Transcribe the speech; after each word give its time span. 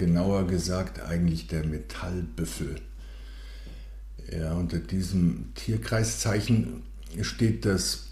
genauer 0.00 0.46
gesagt 0.46 0.98
eigentlich 0.98 1.46
der 1.46 1.64
Metallbüffel. 1.64 2.76
Ja, 4.32 4.54
unter 4.54 4.78
diesem 4.78 5.52
Tierkreiszeichen 5.54 6.82
steht 7.20 7.66
das 7.66 8.06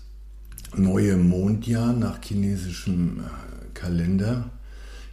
neue 0.77 1.17
Mondjahr 1.17 1.95
nach 1.95 2.23
chinesischem 2.23 3.21
äh, 3.21 3.69
Kalender, 3.73 4.51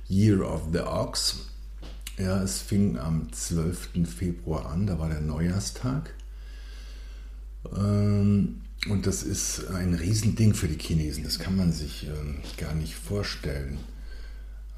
Year 0.10 0.42
of 0.42 0.64
the 0.74 0.80
Ox. 0.80 1.48
Ja, 2.18 2.44
es 2.44 2.60
fing 2.60 2.98
am 2.98 3.32
12. 3.32 3.90
Februar 4.06 4.66
an, 4.66 4.86
da 4.86 5.00
war 5.00 5.08
der 5.08 5.22
Neujahrstag. 5.22 6.14
Ähm, 7.74 8.62
und 8.90 9.08
das 9.08 9.24
ist 9.24 9.68
ein 9.70 9.94
Riesending 9.94 10.54
für 10.54 10.68
die 10.68 10.78
Chinesen, 10.78 11.24
das 11.24 11.40
kann 11.40 11.56
man 11.56 11.72
sich 11.72 12.08
ähm, 12.08 12.40
gar 12.58 12.74
nicht 12.76 12.96
vorstellen. 12.96 13.78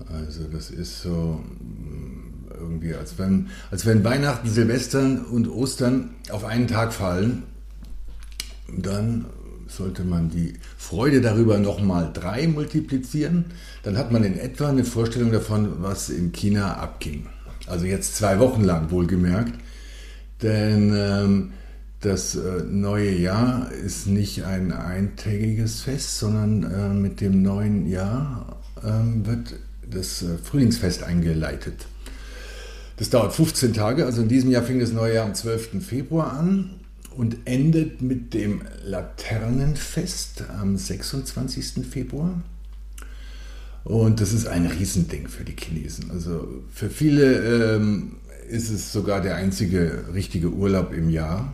Also 0.06 0.44
das 0.52 0.70
ist 0.70 1.02
so 1.02 1.42
mm, 1.60 2.52
irgendwie, 2.60 2.94
als 2.94 3.18
wenn, 3.18 3.50
als 3.72 3.86
wenn 3.86 4.04
Weihnachten, 4.04 4.50
Silvestern 4.50 5.26
und 5.26 5.48
Ostern 5.48 6.12
auf 6.30 6.46
einen 6.46 6.68
Tag 6.68 6.94
fallen. 6.94 7.44
Dann 8.78 9.26
sollte 9.68 10.04
man 10.04 10.30
die 10.30 10.54
Freude 10.78 11.22
darüber 11.22 11.58
nochmal 11.58 12.12
drei 12.14 12.48
multiplizieren. 12.48 13.46
Dann 13.84 13.98
hat 13.98 14.12
man 14.12 14.24
in 14.24 14.38
etwa 14.38 14.70
eine 14.70 14.84
Vorstellung 14.84 15.32
davon, 15.32 15.82
was 15.82 16.10
in 16.10 16.32
China 16.32 16.76
abging. 16.78 17.28
Also 17.68 17.86
jetzt 17.86 18.16
zwei 18.16 18.40
Wochen 18.40 18.64
lang 18.64 18.92
wohlgemerkt. 18.92 19.54
Denn 20.42 20.94
ähm, 20.96 21.52
das 22.02 22.36
äh, 22.36 22.64
neue 22.64 23.12
Jahr 23.12 23.72
ist 23.72 24.08
nicht 24.08 24.44
ein 24.44 24.72
eintägiges 24.72 25.82
Fest, 25.82 26.20
sondern 26.20 26.64
äh, 26.64 26.94
mit 26.94 27.22
dem 27.22 27.42
neuen 27.42 27.88
Jahr 27.88 28.58
äh, 28.84 29.26
wird 29.26 29.56
das 29.90 30.22
äh, 30.22 30.38
Frühlingsfest 30.44 31.04
eingeleitet. 31.04 31.88
Das 32.98 33.10
dauert 33.10 33.34
15 33.34 33.74
Tage, 33.74 34.06
also 34.06 34.22
in 34.24 34.28
diesem 34.28 34.50
Jahr 34.50 34.64
fing 34.64 34.80
das 34.80 34.92
neue 34.92 35.16
Jahr 35.16 35.26
am 35.26 35.36
12. 35.36 35.86
Februar 35.86 36.34
an 36.34 36.72
und 37.16 37.38
endet 37.46 38.02
mit 38.02 38.34
dem 38.34 38.62
Laternenfest 38.84 40.46
am 40.60 40.78
26. 40.78 41.86
Februar. 41.88 42.42
Und 43.84 44.20
das 44.20 44.34
ist 44.34 44.48
ein 44.48 44.66
Riesending 44.66 45.28
für 45.28 45.44
die 45.44 45.56
Chinesen. 45.56 46.12
Also 46.12 46.48
für 46.74 46.90
viele 46.90 47.76
ähm, 47.76 48.18
ist 48.50 48.70
es 48.70 48.92
sogar 48.92 49.22
der 49.22 49.36
einzige 49.36 50.06
richtige 50.14 50.50
Urlaub 50.50 50.94
im 50.94 51.10
Jahr. 51.10 51.54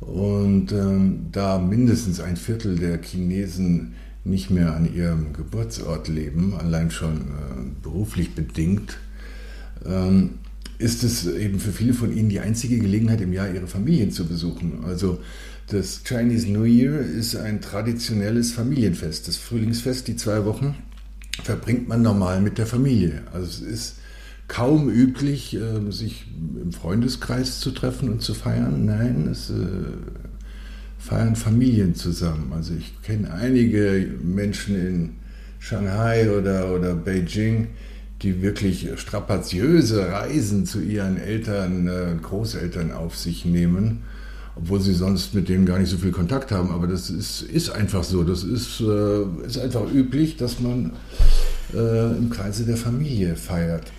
Und 0.00 0.72
ähm, 0.72 1.26
da 1.32 1.58
mindestens 1.58 2.20
ein 2.20 2.36
Viertel 2.36 2.76
der 2.78 3.02
Chinesen 3.02 3.94
nicht 4.24 4.50
mehr 4.50 4.74
an 4.74 4.92
ihrem 4.92 5.32
Geburtsort 5.32 6.08
leben, 6.08 6.54
allein 6.54 6.90
schon 6.90 7.16
äh, 7.16 7.82
beruflich 7.82 8.34
bedingt, 8.34 8.98
ähm, 9.86 10.34
ist 10.78 11.02
es 11.02 11.26
eben 11.26 11.58
für 11.58 11.72
viele 11.72 11.94
von 11.94 12.16
ihnen 12.16 12.28
die 12.28 12.40
einzige 12.40 12.78
Gelegenheit 12.78 13.20
im 13.20 13.32
Jahr, 13.32 13.52
ihre 13.52 13.66
Familien 13.66 14.10
zu 14.12 14.26
besuchen. 14.26 14.84
Also 14.84 15.18
das 15.68 16.02
Chinese 16.04 16.50
New 16.50 16.64
Year 16.64 17.00
ist 17.00 17.36
ein 17.36 17.60
traditionelles 17.60 18.52
Familienfest. 18.52 19.28
Das 19.28 19.36
Frühlingsfest, 19.36 20.08
die 20.08 20.16
zwei 20.16 20.44
Wochen, 20.44 20.76
verbringt 21.42 21.88
man 21.88 22.02
normal 22.02 22.40
mit 22.40 22.58
der 22.58 22.66
Familie. 22.66 23.22
Also 23.32 23.46
es 23.46 23.60
ist 23.60 23.94
kaum 24.46 24.88
üblich, 24.88 25.54
äh, 25.54 25.90
sich 25.90 26.26
im 26.60 26.72
Freundeskreis 26.72 27.60
zu 27.60 27.70
treffen 27.70 28.08
und 28.08 28.22
zu 28.22 28.34
feiern. 28.34 28.84
Nein, 28.86 29.28
es 29.30 29.50
äh, 29.50 29.54
feiern 30.98 31.36
Familien 31.36 31.94
zusammen. 31.94 32.52
Also 32.54 32.74
ich 32.76 33.00
kenne 33.02 33.32
einige 33.32 34.08
Menschen 34.22 34.76
in 34.76 35.10
Shanghai 35.58 36.30
oder, 36.30 36.74
oder 36.74 36.94
Beijing, 36.94 37.68
die 38.22 38.42
wirklich 38.42 38.88
strapaziöse 38.96 40.10
Reisen 40.10 40.66
zu 40.66 40.80
ihren 40.80 41.16
Eltern, 41.16 41.86
äh, 41.86 42.16
Großeltern 42.20 42.92
auf 42.92 43.16
sich 43.16 43.44
nehmen, 43.44 44.02
obwohl 44.56 44.80
sie 44.80 44.94
sonst 44.94 45.34
mit 45.34 45.48
denen 45.48 45.66
gar 45.66 45.78
nicht 45.78 45.90
so 45.90 45.98
viel 45.98 46.10
Kontakt 46.10 46.50
haben. 46.50 46.70
Aber 46.70 46.88
das 46.88 47.10
ist, 47.10 47.42
ist 47.42 47.70
einfach 47.70 48.02
so. 48.02 48.24
Das 48.24 48.42
ist, 48.42 48.80
äh, 48.80 49.46
ist 49.46 49.58
einfach 49.58 49.90
üblich, 49.92 50.36
dass 50.36 50.58
man 50.58 50.92
äh, 51.72 52.16
im 52.16 52.30
Kreise 52.30 52.64
der 52.64 52.76
Familie 52.76 53.36
feiert. 53.36 53.92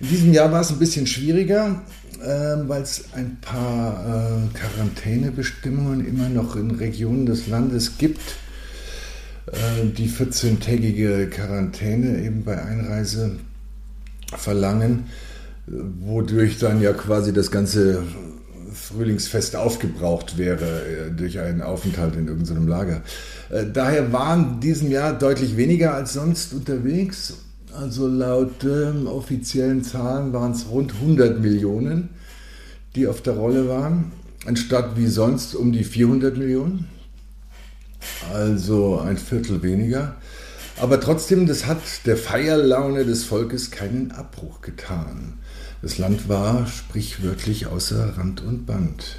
In 0.00 0.08
diesem 0.08 0.32
Jahr 0.32 0.52
war 0.52 0.60
es 0.60 0.70
ein 0.70 0.78
bisschen 0.78 1.06
schwieriger 1.06 1.82
äh, 2.22 2.68
weil 2.68 2.82
es 2.82 3.04
ein 3.12 3.38
paar 3.40 4.04
äh, 4.04 4.58
Quarantänebestimmungen 4.58 6.06
immer 6.06 6.28
noch 6.28 6.56
in 6.56 6.72
Regionen 6.72 7.26
des 7.26 7.46
Landes 7.46 7.98
gibt. 7.98 8.20
Äh, 9.46 9.86
die 9.96 10.08
14-tägige 10.08 11.28
Quarantäne 11.28 12.22
eben 12.22 12.44
bei 12.44 12.60
Einreise 12.60 13.36
verlangen, 14.36 15.04
wodurch 15.66 16.58
dann 16.58 16.82
ja 16.82 16.92
quasi 16.92 17.32
das 17.32 17.50
ganze 17.50 18.02
Frühlingsfest 18.72 19.56
aufgebraucht 19.56 20.36
wäre 20.36 20.64
äh, 20.64 21.10
durch 21.16 21.38
einen 21.38 21.62
Aufenthalt 21.62 22.16
in 22.16 22.26
irgendeinem 22.26 22.68
Lager. 22.68 23.02
Daher 23.72 24.12
waren 24.12 24.60
diesem 24.60 24.90
Jahr 24.90 25.18
deutlich 25.18 25.56
weniger 25.56 25.94
als 25.94 26.12
sonst 26.12 26.52
unterwegs 26.52 27.32
also 27.78 28.08
laut 28.08 28.64
ähm, 28.64 29.06
offiziellen 29.06 29.84
Zahlen 29.84 30.32
waren 30.32 30.52
es 30.52 30.68
rund 30.68 30.94
100 30.94 31.40
Millionen, 31.40 32.08
die 32.96 33.06
auf 33.06 33.22
der 33.22 33.34
Rolle 33.34 33.68
waren, 33.68 34.10
anstatt 34.46 34.96
wie 34.96 35.06
sonst 35.06 35.54
um 35.54 35.72
die 35.72 35.84
400 35.84 36.36
Millionen. 36.36 36.88
Also 38.32 38.98
ein 38.98 39.16
Viertel 39.16 39.62
weniger. 39.62 40.16
Aber 40.80 41.00
trotzdem, 41.00 41.46
das 41.46 41.66
hat 41.66 41.78
der 42.04 42.16
Feierlaune 42.16 43.04
des 43.04 43.24
Volkes 43.24 43.70
keinen 43.70 44.10
Abbruch 44.12 44.60
getan. 44.60 45.34
Das 45.80 45.98
Land 45.98 46.28
war 46.28 46.66
sprichwörtlich 46.66 47.66
außer 47.66 48.16
Rand 48.16 48.42
und 48.42 48.66
Band. 48.66 49.16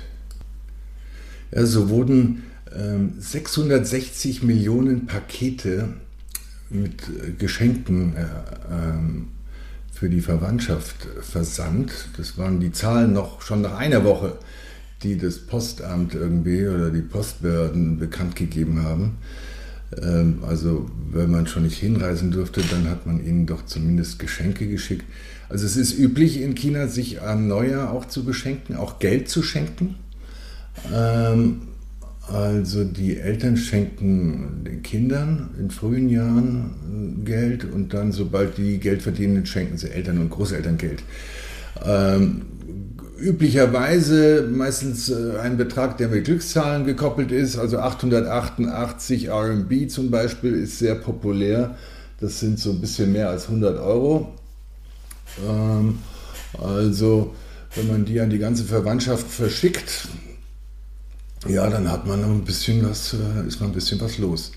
Ja, 1.51 1.65
so 1.65 1.89
wurden 1.89 2.43
ähm, 2.75 3.13
660 3.19 4.43
Millionen 4.43 5.05
Pakete 5.05 5.93
mit 6.69 7.01
äh, 7.03 7.31
Geschenken 7.37 8.15
äh, 8.15 8.25
ähm, 8.71 9.27
für 9.93 10.09
die 10.09 10.21
Verwandtschaft 10.21 11.07
versandt. 11.21 11.91
Das 12.17 12.37
waren 12.37 12.59
die 12.59 12.71
Zahlen 12.71 13.13
noch 13.13 13.41
schon 13.41 13.61
nach 13.61 13.77
einer 13.77 14.03
Woche, 14.03 14.37
die 15.03 15.17
das 15.17 15.39
Postamt 15.39 16.13
irgendwie 16.13 16.67
oder 16.67 16.89
die 16.89 17.01
Postbehörden 17.01 17.97
bekannt 17.99 18.35
gegeben 18.35 18.83
haben. 18.83 19.17
Ähm, 20.01 20.39
also 20.47 20.89
wenn 21.11 21.31
man 21.31 21.47
schon 21.47 21.63
nicht 21.63 21.77
hinreisen 21.77 22.31
durfte, 22.31 22.61
dann 22.61 22.89
hat 22.89 23.05
man 23.05 23.25
ihnen 23.25 23.45
doch 23.45 23.65
zumindest 23.65 24.19
Geschenke 24.19 24.67
geschickt. 24.67 25.05
Also 25.49 25.65
es 25.65 25.75
ist 25.75 25.97
üblich 25.97 26.41
in 26.41 26.53
China, 26.55 26.87
sich 26.87 27.21
am 27.21 27.47
Neujahr 27.47 27.91
auch 27.91 28.05
zu 28.05 28.23
beschenken, 28.23 28.75
auch 28.75 28.99
Geld 28.99 29.29
zu 29.29 29.41
schenken. 29.41 29.95
Ähm, 30.93 31.61
also 32.31 32.83
die 32.83 33.17
Eltern 33.17 33.57
schenken 33.57 34.63
den 34.63 34.83
Kindern 34.83 35.49
in 35.59 35.71
frühen 35.71 36.09
Jahren 36.09 37.21
äh, 37.21 37.25
Geld 37.25 37.65
und 37.65 37.93
dann, 37.93 38.11
sobald 38.11 38.57
die 38.57 38.77
Geld 38.79 39.01
verdienen, 39.01 39.45
schenken 39.45 39.77
sie 39.77 39.89
Eltern 39.89 40.19
und 40.19 40.29
Großeltern 40.29 40.77
Geld. 40.77 41.01
Ähm, 41.83 42.43
üblicherweise 43.17 44.47
meistens 44.51 45.09
äh, 45.09 45.39
ein 45.41 45.57
Betrag, 45.57 45.97
der 45.97 46.09
mit 46.09 46.25
Glückszahlen 46.25 46.85
gekoppelt 46.85 47.31
ist, 47.31 47.57
also 47.57 47.79
888 47.79 49.29
RMB 49.29 49.89
zum 49.89 50.11
Beispiel 50.11 50.53
ist 50.53 50.79
sehr 50.79 50.95
populär. 50.95 51.75
Das 52.19 52.39
sind 52.39 52.59
so 52.59 52.71
ein 52.71 52.81
bisschen 52.81 53.11
mehr 53.11 53.29
als 53.29 53.45
100 53.45 53.79
Euro. 53.79 54.35
Ähm, 55.47 55.99
also 56.61 57.33
wenn 57.75 57.87
man 57.87 58.05
die 58.05 58.19
an 58.19 58.29
die 58.29 58.39
ganze 58.39 58.63
Verwandtschaft 58.63 59.27
verschickt, 59.27 60.07
ja, 61.47 61.69
dann 61.69 61.89
hat 61.89 62.05
man 62.05 62.23
ein 62.23 62.43
bisschen 62.43 62.87
was, 62.89 63.13
äh, 63.13 63.47
ist 63.47 63.59
man 63.59 63.69
ein 63.69 63.73
bisschen 63.73 64.01
was 64.01 64.17
los. 64.17 64.51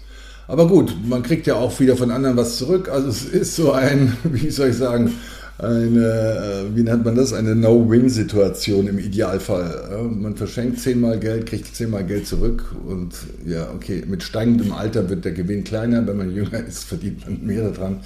Aber 0.48 0.66
gut, 0.66 0.94
man 1.06 1.22
kriegt 1.22 1.46
ja 1.46 1.54
auch 1.54 1.78
wieder 1.78 1.96
von 1.96 2.10
anderen 2.10 2.36
was 2.36 2.56
zurück. 2.58 2.88
Also 2.88 3.08
es 3.08 3.24
ist 3.24 3.56
so 3.56 3.72
ein, 3.72 4.16
wie 4.24 4.50
soll 4.50 4.70
ich 4.70 4.76
sagen, 4.76 5.12
eine, 5.58 6.66
äh, 6.70 6.76
wie 6.76 6.82
nennt 6.82 7.04
man 7.04 7.14
das, 7.14 7.32
eine 7.32 7.54
No-Win-Situation 7.54 8.88
im 8.88 8.98
Idealfall. 8.98 10.08
Man 10.10 10.34
verschenkt 10.34 10.80
zehnmal 10.80 11.20
Geld, 11.20 11.46
kriegt 11.46 11.76
zehnmal 11.76 12.04
Geld 12.04 12.26
zurück 12.26 12.74
und 12.86 13.14
ja, 13.46 13.70
okay, 13.72 14.02
mit 14.06 14.22
steigendem 14.22 14.72
Alter 14.72 15.08
wird 15.08 15.24
der 15.24 15.32
Gewinn 15.32 15.62
kleiner. 15.62 16.04
Wenn 16.06 16.16
man 16.16 16.34
jünger 16.34 16.64
ist, 16.66 16.84
verdient 16.84 17.24
man 17.24 17.46
mehr 17.46 17.70
daran. 17.70 18.00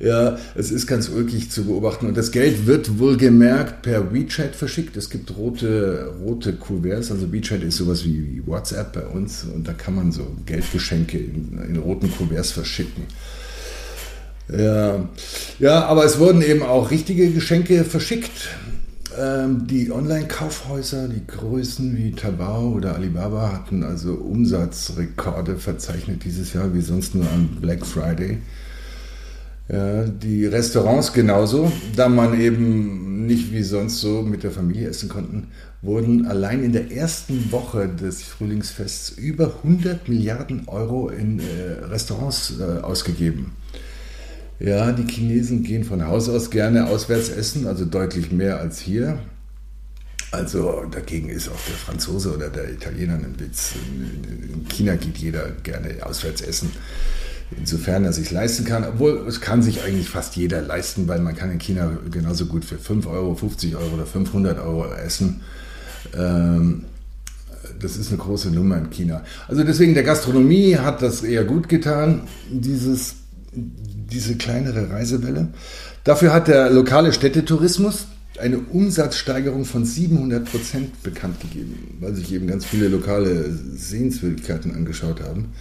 Ja, 0.00 0.38
es 0.54 0.70
ist 0.70 0.86
ganz 0.86 1.08
ulkig 1.08 1.50
zu 1.50 1.64
beobachten. 1.64 2.06
Und 2.06 2.16
das 2.16 2.30
Geld 2.30 2.66
wird 2.66 2.98
wohlgemerkt 2.98 3.82
per 3.82 4.12
WeChat 4.12 4.56
verschickt. 4.56 4.96
Es 4.96 5.10
gibt 5.10 5.36
rote, 5.36 6.12
rote 6.20 6.54
Kuverts. 6.54 7.10
Also 7.10 7.32
WeChat 7.32 7.62
ist 7.62 7.76
sowas 7.76 8.04
wie 8.04 8.42
WhatsApp 8.44 8.92
bei 8.92 9.06
uns. 9.06 9.44
Und 9.44 9.68
da 9.68 9.72
kann 9.72 9.94
man 9.94 10.12
so 10.12 10.26
Geldgeschenke 10.46 11.18
in, 11.18 11.58
in 11.68 11.76
roten 11.76 12.10
Kuverts 12.10 12.50
verschicken. 12.50 13.04
Ja. 14.52 15.08
ja, 15.58 15.84
aber 15.86 16.04
es 16.04 16.18
wurden 16.18 16.42
eben 16.42 16.62
auch 16.62 16.90
richtige 16.90 17.30
Geschenke 17.30 17.84
verschickt. 17.84 18.50
Ähm, 19.18 19.66
die 19.66 19.92
Online-Kaufhäuser, 19.92 21.08
die 21.08 21.26
Größen 21.26 21.96
wie 21.96 22.12
Tabao 22.12 22.72
oder 22.72 22.96
Alibaba 22.96 23.52
hatten 23.52 23.84
also 23.84 24.14
Umsatzrekorde 24.14 25.56
verzeichnet 25.56 26.24
dieses 26.24 26.52
Jahr 26.52 26.74
wie 26.74 26.80
sonst 26.80 27.14
nur 27.14 27.24
am 27.30 27.46
Black 27.60 27.86
Friday. 27.86 28.38
Ja, 29.68 30.04
die 30.04 30.44
Restaurants 30.44 31.14
genauso, 31.14 31.72
da 31.96 32.10
man 32.10 32.38
eben 32.38 33.26
nicht 33.26 33.50
wie 33.50 33.62
sonst 33.62 34.00
so 34.00 34.20
mit 34.20 34.42
der 34.42 34.50
Familie 34.50 34.88
essen 34.88 35.08
konnten, 35.08 35.48
wurden 35.80 36.26
allein 36.26 36.62
in 36.62 36.72
der 36.72 36.92
ersten 36.92 37.50
Woche 37.50 37.88
des 37.88 38.22
Frühlingsfests 38.22 39.10
über 39.10 39.54
100 39.62 40.06
Milliarden 40.08 40.68
Euro 40.68 41.08
in 41.08 41.40
äh, 41.40 41.84
Restaurants 41.84 42.54
äh, 42.60 42.82
ausgegeben. 42.82 43.52
Ja, 44.60 44.92
die 44.92 45.10
Chinesen 45.10 45.62
gehen 45.62 45.84
von 45.84 46.06
Haus 46.06 46.28
aus 46.28 46.50
gerne 46.50 46.86
auswärts 46.86 47.30
essen, 47.30 47.66
also 47.66 47.86
deutlich 47.86 48.30
mehr 48.30 48.60
als 48.60 48.80
hier. 48.80 49.18
Also 50.30 50.84
dagegen 50.90 51.30
ist 51.30 51.48
auch 51.48 51.66
der 51.68 51.76
Franzose 51.76 52.34
oder 52.34 52.50
der 52.50 52.70
Italiener 52.70 53.14
ein 53.14 53.34
Witz. 53.38 53.72
In 54.52 54.66
China 54.68 54.96
geht 54.96 55.16
jeder 55.18 55.50
gerne 55.62 56.04
auswärts 56.04 56.42
essen 56.42 56.70
insofern 57.58 58.04
er 58.04 58.12
sich 58.12 58.30
leisten 58.30 58.64
kann. 58.64 58.84
Obwohl 58.84 59.24
es 59.28 59.40
kann 59.40 59.62
sich 59.62 59.82
eigentlich 59.82 60.08
fast 60.08 60.36
jeder 60.36 60.62
leisten, 60.62 61.08
weil 61.08 61.20
man 61.20 61.36
kann 61.36 61.50
in 61.50 61.58
China 61.58 61.96
genauso 62.10 62.46
gut 62.46 62.64
für 62.64 62.78
5 62.78 63.06
Euro, 63.06 63.34
50 63.34 63.76
Euro 63.76 63.94
oder 63.94 64.06
500 64.06 64.58
Euro 64.58 64.92
essen. 64.94 65.40
Ähm, 66.16 66.84
das 67.80 67.96
ist 67.96 68.08
eine 68.08 68.18
große 68.18 68.50
Nummer 68.50 68.78
in 68.78 68.90
China. 68.90 69.22
Also 69.48 69.64
deswegen 69.64 69.94
der 69.94 70.02
Gastronomie 70.02 70.76
hat 70.76 71.02
das 71.02 71.22
eher 71.22 71.44
gut 71.44 71.68
getan, 71.68 72.22
dieses, 72.50 73.14
diese 73.52 74.36
kleinere 74.36 74.90
Reisewelle. 74.90 75.48
Dafür 76.04 76.32
hat 76.32 76.48
der 76.48 76.70
lokale 76.70 77.12
Städtetourismus 77.12 78.06
eine 78.38 78.58
Umsatzsteigerung 78.58 79.64
von 79.64 79.84
700 79.84 80.44
Prozent 80.44 81.02
bekannt 81.02 81.40
gegeben, 81.40 81.96
weil 82.00 82.14
sich 82.14 82.32
eben 82.32 82.46
ganz 82.46 82.64
viele 82.64 82.88
lokale 82.88 83.52
Sehenswürdigkeiten 83.52 84.74
angeschaut 84.74 85.22
haben. 85.22 85.52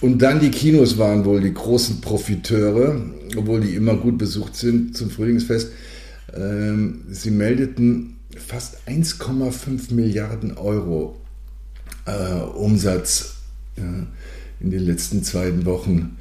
Und 0.00 0.22
dann 0.22 0.40
die 0.40 0.50
Kinos 0.50 0.96
waren 0.98 1.24
wohl 1.24 1.40
die 1.40 1.52
großen 1.52 2.00
Profiteure, 2.00 3.00
obwohl 3.36 3.60
die 3.60 3.74
immer 3.74 3.96
gut 3.96 4.16
besucht 4.16 4.56
sind 4.56 4.96
zum 4.96 5.10
Frühlingsfest. 5.10 5.72
Ähm, 6.34 7.02
sie 7.10 7.30
meldeten 7.30 8.16
fast 8.36 8.78
1,5 8.88 9.92
Milliarden 9.92 10.56
Euro 10.56 11.20
äh, 12.06 12.40
Umsatz 12.42 13.36
ja, 13.76 14.06
in 14.60 14.70
den 14.70 14.84
letzten 14.84 15.22
zwei 15.22 15.64
Wochen. 15.66 16.16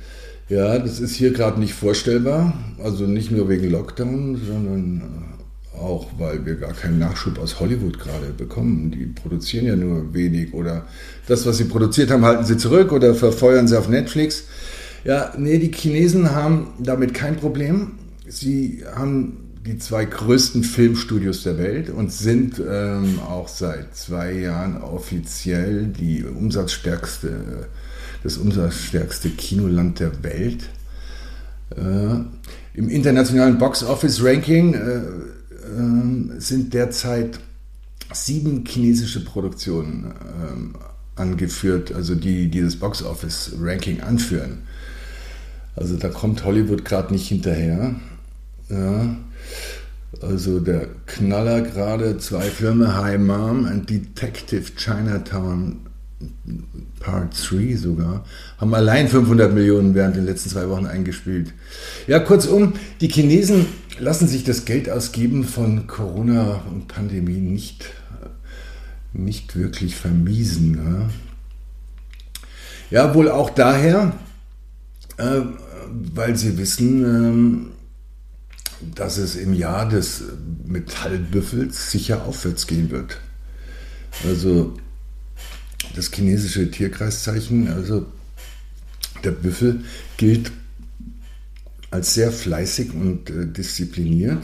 Ja, 0.49 0.79
das 0.79 0.99
ist 0.99 1.15
hier 1.15 1.31
gerade 1.31 1.59
nicht 1.59 1.73
vorstellbar. 1.73 2.53
Also 2.83 3.05
nicht 3.05 3.31
nur 3.31 3.47
wegen 3.49 3.69
Lockdown, 3.69 4.41
sondern 4.45 5.01
äh, 5.01 5.28
auch 5.79 6.07
weil 6.17 6.45
wir 6.45 6.55
gar 6.55 6.73
keinen 6.73 6.99
Nachschub 6.99 7.39
aus 7.39 7.59
Hollywood 7.59 7.99
gerade 7.99 8.33
bekommen. 8.37 8.91
Die 8.91 9.05
produzieren 9.05 9.65
ja 9.65 9.75
nur 9.75 10.13
wenig 10.13 10.53
oder 10.53 10.85
das, 11.27 11.45
was 11.45 11.57
sie 11.57 11.65
produziert 11.65 12.11
haben, 12.11 12.25
halten 12.25 12.45
sie 12.45 12.57
zurück 12.57 12.91
oder 12.91 13.15
verfeuern 13.15 13.67
sie 13.67 13.77
auf 13.77 13.89
Netflix. 13.89 14.43
Ja, 15.05 15.33
nee, 15.37 15.57
die 15.59 15.71
Chinesen 15.71 16.31
haben 16.31 16.73
damit 16.79 17.13
kein 17.13 17.37
Problem. 17.37 17.93
Sie 18.27 18.83
haben 18.95 19.49
die 19.65 19.77
zwei 19.77 20.05
größten 20.05 20.63
Filmstudios 20.63 21.43
der 21.43 21.57
Welt 21.57 21.89
und 21.89 22.11
sind 22.11 22.61
ähm, 22.65 23.19
auch 23.19 23.47
seit 23.47 23.95
zwei 23.95 24.33
Jahren 24.33 24.81
offiziell 24.81 25.87
die 25.87 26.23
umsatzstärkste, 26.23 27.67
das 28.23 28.37
umsatzstärkste 28.37 29.29
Kinoland 29.29 29.99
der 29.99 30.23
Welt. 30.23 30.63
Äh, 31.75 32.77
Im 32.77 32.89
internationalen 32.89 33.57
Box 33.57 33.83
Office 33.83 34.23
Ranking 34.23 34.73
äh, 34.73 35.01
ähm, 35.65 36.33
sind 36.37 36.73
derzeit 36.73 37.39
sieben 38.13 38.65
chinesische 38.65 39.23
Produktionen 39.23 40.13
ähm, 40.41 40.75
angeführt, 41.15 41.93
also 41.93 42.15
die 42.15 42.49
dieses 42.49 42.77
Box 42.77 43.03
Office 43.03 43.53
Ranking 43.59 44.01
anführen. 44.01 44.59
Also 45.75 45.97
da 45.97 46.09
kommt 46.09 46.43
Hollywood 46.43 46.85
gerade 46.85 47.13
nicht 47.13 47.27
hinterher. 47.27 47.95
Ja. 48.69 49.15
Also 50.21 50.59
der 50.59 50.87
Knaller 51.05 51.61
gerade, 51.61 52.17
zwei 52.17 52.41
Filme, 52.41 52.97
High 52.97 53.19
Mom 53.19 53.65
and 53.65 53.89
Detective 53.89 54.75
Chinatown 54.75 55.77
Part 56.99 57.33
3 57.49 57.75
sogar, 57.75 58.25
haben 58.57 58.73
allein 58.73 59.07
500 59.07 59.53
Millionen 59.53 59.95
während 59.95 60.17
den 60.17 60.25
letzten 60.25 60.49
zwei 60.49 60.67
Wochen 60.67 60.85
eingespielt. 60.85 61.53
Ja, 62.07 62.19
kurzum, 62.19 62.73
die 62.99 63.07
Chinesen 63.07 63.67
lassen 63.99 64.27
sich 64.27 64.43
das 64.43 64.65
Geld 64.65 64.89
ausgeben 64.89 65.43
von 65.43 65.87
Corona 65.87 66.63
und 66.69 66.87
Pandemie 66.87 67.39
nicht, 67.39 67.85
nicht 69.13 69.55
wirklich 69.55 69.95
vermiesen. 69.95 70.71
Ne? 70.71 71.09
Ja, 72.89 73.13
wohl 73.13 73.29
auch 73.29 73.49
daher, 73.49 74.13
äh, 75.17 75.41
weil 76.13 76.35
sie 76.35 76.57
wissen, 76.57 77.71
äh, 77.71 78.95
dass 78.95 79.17
es 79.17 79.35
im 79.35 79.53
Jahr 79.53 79.87
des 79.89 80.23
Metallbüffels 80.65 81.91
sicher 81.91 82.25
aufwärts 82.25 82.65
gehen 82.65 82.89
wird. 82.91 83.19
Also 84.25 84.77
das 85.95 86.11
chinesische 86.11 86.71
Tierkreiszeichen, 86.71 87.67
also 87.67 88.05
der 89.23 89.31
Büffel, 89.31 89.83
gilt 90.17 90.51
als 91.91 92.13
sehr 92.13 92.31
fleißig 92.31 92.93
und 92.93 93.29
äh, 93.29 93.45
diszipliniert. 93.47 94.43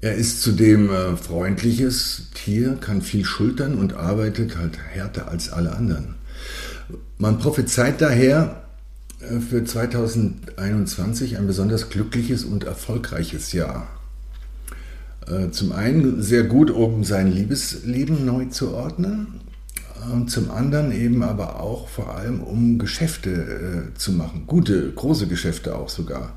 Er 0.00 0.14
ist 0.14 0.42
zudem 0.42 0.90
äh, 0.90 1.16
freundliches 1.16 2.28
Tier, 2.34 2.76
kann 2.80 3.02
viel 3.02 3.24
schultern 3.24 3.74
und 3.74 3.92
arbeitet 3.92 4.56
halt 4.56 4.78
härter 4.78 5.28
als 5.28 5.50
alle 5.50 5.74
anderen. 5.74 6.14
Man 7.18 7.38
prophezeit 7.38 8.00
daher 8.00 8.62
äh, 9.20 9.40
für 9.40 9.62
2021 9.62 11.36
ein 11.36 11.46
besonders 11.46 11.90
glückliches 11.90 12.44
und 12.44 12.64
erfolgreiches 12.64 13.52
Jahr. 13.52 13.88
Äh, 15.26 15.50
zum 15.50 15.72
einen 15.72 16.22
sehr 16.22 16.44
gut, 16.44 16.70
um 16.70 17.04
sein 17.04 17.30
Liebesleben 17.30 18.24
neu 18.24 18.46
zu 18.46 18.72
ordnen 18.72 19.40
und 20.12 20.30
zum 20.30 20.50
anderen 20.50 20.92
eben 20.92 21.22
aber 21.22 21.60
auch 21.60 21.88
vor 21.88 22.14
allem, 22.14 22.42
um 22.42 22.78
Geschäfte 22.78 23.30
äh, 23.30 23.98
zu 23.98 24.12
machen. 24.12 24.44
Gute, 24.46 24.92
große 24.92 25.26
Geschäfte 25.26 25.74
auch 25.74 25.88
sogar. 25.88 26.32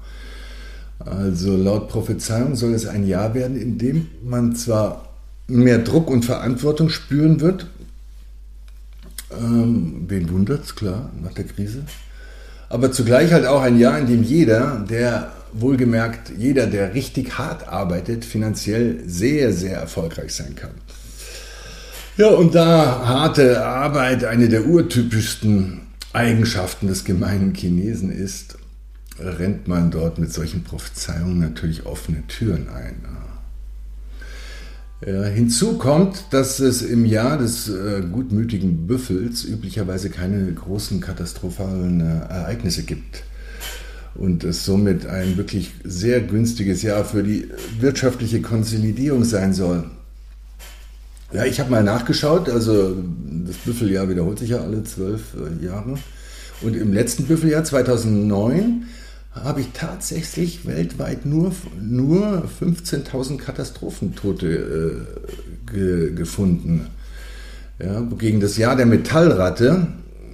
Also 0.99 1.57
laut 1.57 1.89
Prophezeiung 1.89 2.55
soll 2.55 2.73
es 2.73 2.85
ein 2.85 3.05
Jahr 3.05 3.33
werden, 3.33 3.59
in 3.59 3.77
dem 3.77 4.07
man 4.23 4.55
zwar 4.55 5.09
mehr 5.47 5.79
Druck 5.79 6.09
und 6.09 6.25
Verantwortung 6.25 6.89
spüren 6.89 7.41
wird. 7.41 7.67
Ähm, 9.31 10.05
wen 10.07 10.47
es, 10.47 10.75
klar, 10.75 11.09
nach 11.21 11.33
der 11.33 11.45
Krise. 11.45 11.83
Aber 12.69 12.91
zugleich 12.91 13.31
halt 13.31 13.45
auch 13.45 13.61
ein 13.61 13.77
Jahr, 13.77 13.99
in 13.99 14.07
dem 14.07 14.23
jeder, 14.23 14.85
der 14.89 15.31
wohlgemerkt, 15.53 16.31
jeder, 16.37 16.67
der 16.67 16.93
richtig 16.93 17.37
hart 17.37 17.67
arbeitet, 17.67 18.25
finanziell 18.25 19.03
sehr, 19.05 19.53
sehr 19.53 19.77
erfolgreich 19.77 20.33
sein 20.33 20.55
kann. 20.55 20.71
Ja, 22.15 22.27
und 22.27 22.53
da 22.53 23.07
harte 23.07 23.65
Arbeit 23.65 24.23
eine 24.23 24.47
der 24.47 24.67
urtypischsten 24.67 25.81
Eigenschaften 26.13 26.87
des 26.87 27.05
gemeinen 27.05 27.55
Chinesen 27.55 28.11
ist, 28.11 28.57
rennt 29.19 29.67
man 29.67 29.89
dort 29.89 30.19
mit 30.19 30.31
solchen 30.31 30.63
Prophezeiungen 30.63 31.39
natürlich 31.39 31.87
offene 31.87 32.25
Türen 32.27 32.69
ein. 32.69 33.03
Ja, 35.05 35.23
hinzu 35.23 35.77
kommt, 35.79 36.27
dass 36.29 36.59
es 36.59 36.81
im 36.81 37.05
Jahr 37.05 37.37
des 37.37 37.67
äh, 37.67 38.03
gutmütigen 38.09 38.87
Büffels 38.87 39.43
üblicherweise 39.43 40.09
keine 40.09 40.53
großen 40.53 41.01
katastrophalen 41.01 41.99
äh, 41.99 42.31
Ereignisse 42.31 42.83
gibt 42.83 43.23
und 44.15 44.45
es 44.45 44.63
somit 44.63 45.05
ein 45.07 45.35
wirklich 45.35 45.71
sehr 45.83 46.21
günstiges 46.21 46.83
Jahr 46.83 47.03
für 47.03 47.23
die 47.23 47.49
wirtschaftliche 47.79 48.41
Konsolidierung 48.41 49.25
sein 49.25 49.53
soll. 49.53 49.89
Ja, 51.33 51.45
ich 51.45 51.59
habe 51.59 51.71
mal 51.71 51.83
nachgeschaut, 51.83 52.49
also 52.49 52.95
das 53.45 53.57
Büffeljahr 53.57 54.07
wiederholt 54.09 54.39
sich 54.39 54.51
ja 54.51 54.61
alle 54.61 54.83
zwölf 54.83 55.21
äh, 55.33 55.65
Jahre. 55.65 55.95
Und 56.61 56.75
im 56.75 56.93
letzten 56.93 57.25
Büffeljahr 57.25 57.63
2009 57.63 58.85
habe 59.31 59.61
ich 59.61 59.71
tatsächlich 59.73 60.67
weltweit 60.67 61.25
nur, 61.25 61.51
nur 61.81 62.47
15.000 62.61 63.37
Katastrophentote 63.37 64.47
äh, 64.47 65.71
ge, 65.71 66.13
gefunden. 66.13 66.87
Ja, 67.83 68.01
gegen 68.01 68.39
das 68.39 68.57
Jahr 68.57 68.75
der 68.75 68.85
Metallratte 68.85 69.87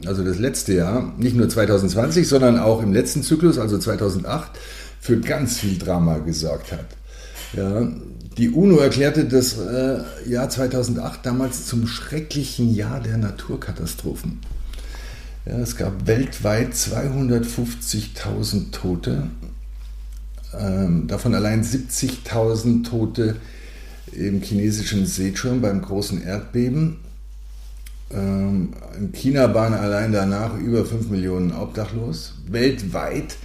also 0.05 0.23
das 0.23 0.39
letzte 0.39 0.73
Jahr, 0.73 1.13
nicht 1.17 1.35
nur 1.35 1.49
2020, 1.49 2.27
sondern 2.27 2.59
auch 2.59 2.81
im 2.81 2.93
letzten 2.93 3.23
Zyklus, 3.23 3.57
also 3.57 3.77
2008, 3.77 4.51
für 5.01 5.19
ganz 5.19 5.59
viel 5.59 5.77
Drama 5.77 6.19
gesorgt 6.19 6.71
hat. 6.71 6.85
Ja, 7.53 7.87
die 8.39 8.49
UNO 8.51 8.77
erklärte 8.77 9.25
das 9.25 9.57
äh, 9.57 9.99
Jahr 10.25 10.49
2008 10.49 11.25
damals 11.25 11.65
zum 11.65 11.87
schrecklichen 11.87 12.73
Jahr 12.73 13.01
der 13.01 13.17
Naturkatastrophen. 13.17 14.39
Ja, 15.45 15.59
es 15.59 15.75
gab 15.75 16.07
weltweit 16.07 16.73
250.000 16.73 18.71
Tote, 18.71 19.23
ähm, 20.57 21.07
davon 21.07 21.35
allein 21.35 21.65
70.000 21.65 22.85
Tote 22.89 23.35
im 24.13 24.41
chinesischen 24.41 25.05
Sichuan 25.05 25.59
beim 25.59 25.81
großen 25.81 26.23
Erdbeben. 26.23 26.95
Ähm, 28.09 28.69
in 28.97 29.11
China 29.11 29.53
waren 29.53 29.73
allein 29.73 30.13
danach 30.13 30.57
über 30.57 30.85
5 30.85 31.09
Millionen 31.09 31.51
obdachlos. 31.51 32.35
Weltweit 32.47 33.35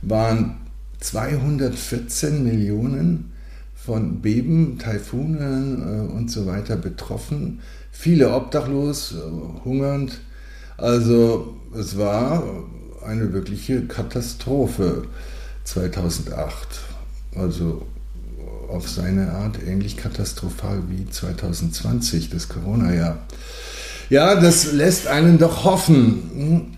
waren 0.00 0.58
214 1.00 2.44
Millionen 2.44 3.33
von 3.84 4.20
Beben, 4.20 4.78
Taifunen 4.78 5.82
äh, 5.82 6.12
und 6.12 6.30
so 6.30 6.46
weiter 6.46 6.76
betroffen. 6.76 7.60
Viele 7.90 8.34
obdachlos, 8.34 9.12
äh, 9.12 9.64
hungernd. 9.64 10.20
Also 10.76 11.56
es 11.78 11.98
war 11.98 12.42
eine 13.06 13.32
wirkliche 13.32 13.82
Katastrophe 13.86 15.04
2008. 15.64 16.80
Also 17.36 17.86
auf 18.68 18.88
seine 18.88 19.32
Art 19.32 19.58
ähnlich 19.64 19.96
katastrophal 19.96 20.82
wie 20.88 21.08
2020, 21.08 22.30
das 22.30 22.48
Corona-Jahr. 22.48 23.18
Ja, 24.10 24.40
das 24.40 24.72
lässt 24.72 25.06
einen 25.06 25.38
doch 25.38 25.64
hoffen. 25.64 26.76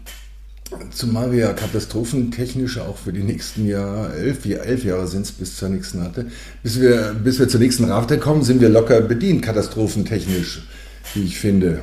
Zumal 0.90 1.32
wir 1.32 1.38
ja 1.38 1.52
katastrophentechnisch 1.52 2.78
auch 2.78 2.96
für 2.96 3.12
die 3.12 3.22
nächsten 3.22 3.66
Jahre, 3.66 4.14
elf, 4.14 4.44
elf 4.44 4.84
Jahre 4.84 5.06
sind 5.06 5.22
es 5.22 5.32
bis 5.32 5.56
zur 5.56 5.68
nächsten 5.68 6.00
Rate, 6.00 6.26
bis 6.62 6.80
wir, 6.80 7.14
bis 7.22 7.38
wir 7.38 7.48
zur 7.48 7.60
nächsten 7.60 7.84
Rate 7.84 8.18
kommen, 8.18 8.42
sind 8.42 8.60
wir 8.60 8.68
locker 8.68 9.00
bedient, 9.00 9.42
katastrophentechnisch, 9.42 10.66
wie 11.14 11.24
ich 11.24 11.38
finde. 11.38 11.80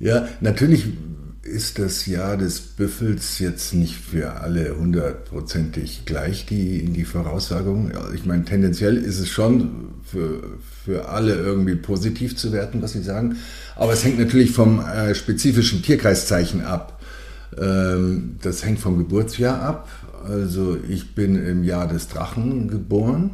Ja, 0.00 0.28
natürlich 0.40 0.86
ist 1.48 1.78
das 1.78 2.06
Jahr 2.06 2.36
des 2.36 2.60
Büffels 2.60 3.38
jetzt 3.38 3.74
nicht 3.74 3.96
für 3.96 4.40
alle 4.40 4.76
hundertprozentig 4.78 6.02
gleich, 6.04 6.46
die, 6.46 6.84
die 6.84 7.04
Voraussagung. 7.04 7.90
Ich 8.14 8.26
meine, 8.26 8.44
tendenziell 8.44 8.96
ist 8.96 9.18
es 9.18 9.28
schon 9.28 9.94
für, 10.04 10.58
für 10.84 11.08
alle 11.08 11.34
irgendwie 11.34 11.74
positiv 11.74 12.36
zu 12.36 12.52
werten, 12.52 12.82
was 12.82 12.92
sie 12.92 13.02
sagen. 13.02 13.36
Aber 13.76 13.92
es 13.92 14.04
hängt 14.04 14.18
natürlich 14.18 14.52
vom 14.52 14.80
äh, 14.80 15.14
spezifischen 15.14 15.82
Tierkreiszeichen 15.82 16.62
ab. 16.62 16.97
Ähm, 17.56 18.36
das 18.42 18.64
hängt 18.64 18.80
vom 18.80 18.98
Geburtsjahr 18.98 19.62
ab. 19.62 19.88
Also 20.24 20.76
ich 20.88 21.14
bin 21.14 21.36
im 21.36 21.64
Jahr 21.64 21.86
des 21.86 22.08
Drachen 22.08 22.68
geboren. 22.68 23.30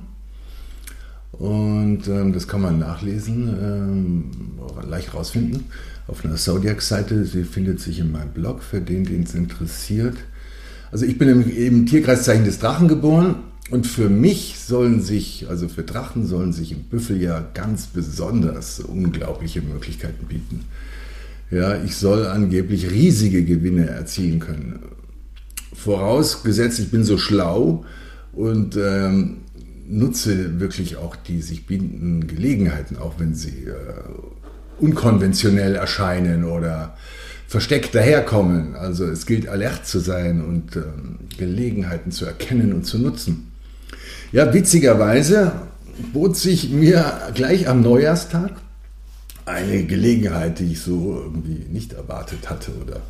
Und 1.32 2.06
ähm, 2.06 2.32
das 2.32 2.46
kann 2.46 2.60
man 2.60 2.78
nachlesen, 2.78 3.48
ähm, 3.60 4.30
leicht 4.88 5.14
rausfinden 5.14 5.64
auf 6.06 6.24
einer 6.24 6.36
Zodiac-Seite. 6.36 7.24
Sie 7.24 7.44
findet 7.44 7.80
sich 7.80 7.98
in 7.98 8.12
meinem 8.12 8.30
Blog, 8.30 8.62
für 8.62 8.80
den, 8.80 9.04
den 9.04 9.24
es 9.24 9.34
interessiert. 9.34 10.16
Also 10.92 11.06
ich 11.06 11.18
bin 11.18 11.28
im, 11.28 11.50
im 11.50 11.86
Tierkreiszeichen 11.86 12.44
des 12.44 12.60
Drachen 12.60 12.86
geboren 12.86 13.36
und 13.70 13.86
für 13.86 14.08
mich 14.08 14.60
sollen 14.60 15.00
sich, 15.00 15.46
also 15.48 15.68
für 15.68 15.82
Drachen 15.82 16.26
sollen 16.26 16.52
sich 16.52 16.72
im 16.72 16.84
Büffeljahr 16.84 17.44
ganz 17.54 17.86
besonders 17.86 18.80
unglaubliche 18.80 19.62
Möglichkeiten 19.62 20.26
bieten. 20.26 20.64
Ja, 21.50 21.82
ich 21.82 21.96
soll 21.96 22.26
angeblich 22.26 22.90
riesige 22.90 23.44
Gewinne 23.44 23.88
erzielen 23.88 24.40
können. 24.40 24.80
Vorausgesetzt, 25.74 26.78
ich 26.78 26.90
bin 26.90 27.04
so 27.04 27.18
schlau 27.18 27.84
und 28.32 28.76
ähm, 28.76 29.38
nutze 29.86 30.60
wirklich 30.60 30.96
auch 30.96 31.16
die 31.16 31.42
sich 31.42 31.66
bietenden 31.66 32.26
Gelegenheiten, 32.26 32.96
auch 32.96 33.14
wenn 33.18 33.34
sie 33.34 33.66
äh, 33.66 34.80
unkonventionell 34.80 35.74
erscheinen 35.76 36.44
oder 36.44 36.96
versteckt 37.46 37.94
daherkommen. 37.94 38.74
Also 38.74 39.04
es 39.04 39.26
gilt 39.26 39.48
alert 39.48 39.86
zu 39.86 40.00
sein 40.00 40.42
und 40.42 40.76
ähm, 40.76 41.18
Gelegenheiten 41.38 42.10
zu 42.10 42.24
erkennen 42.24 42.72
und 42.72 42.84
zu 42.84 42.98
nutzen. 42.98 43.52
Ja, 44.32 44.52
witzigerweise 44.52 45.52
bot 46.12 46.36
sich 46.36 46.70
mir 46.70 47.30
gleich 47.34 47.68
am 47.68 47.82
Neujahrstag 47.82 48.50
eine 49.46 49.84
Gelegenheit, 49.84 50.58
die 50.58 50.72
ich 50.72 50.80
so 50.80 51.20
irgendwie 51.22 51.66
nicht 51.70 51.92
erwartet 51.92 52.48
hatte 52.48 52.72
oder 52.82 53.00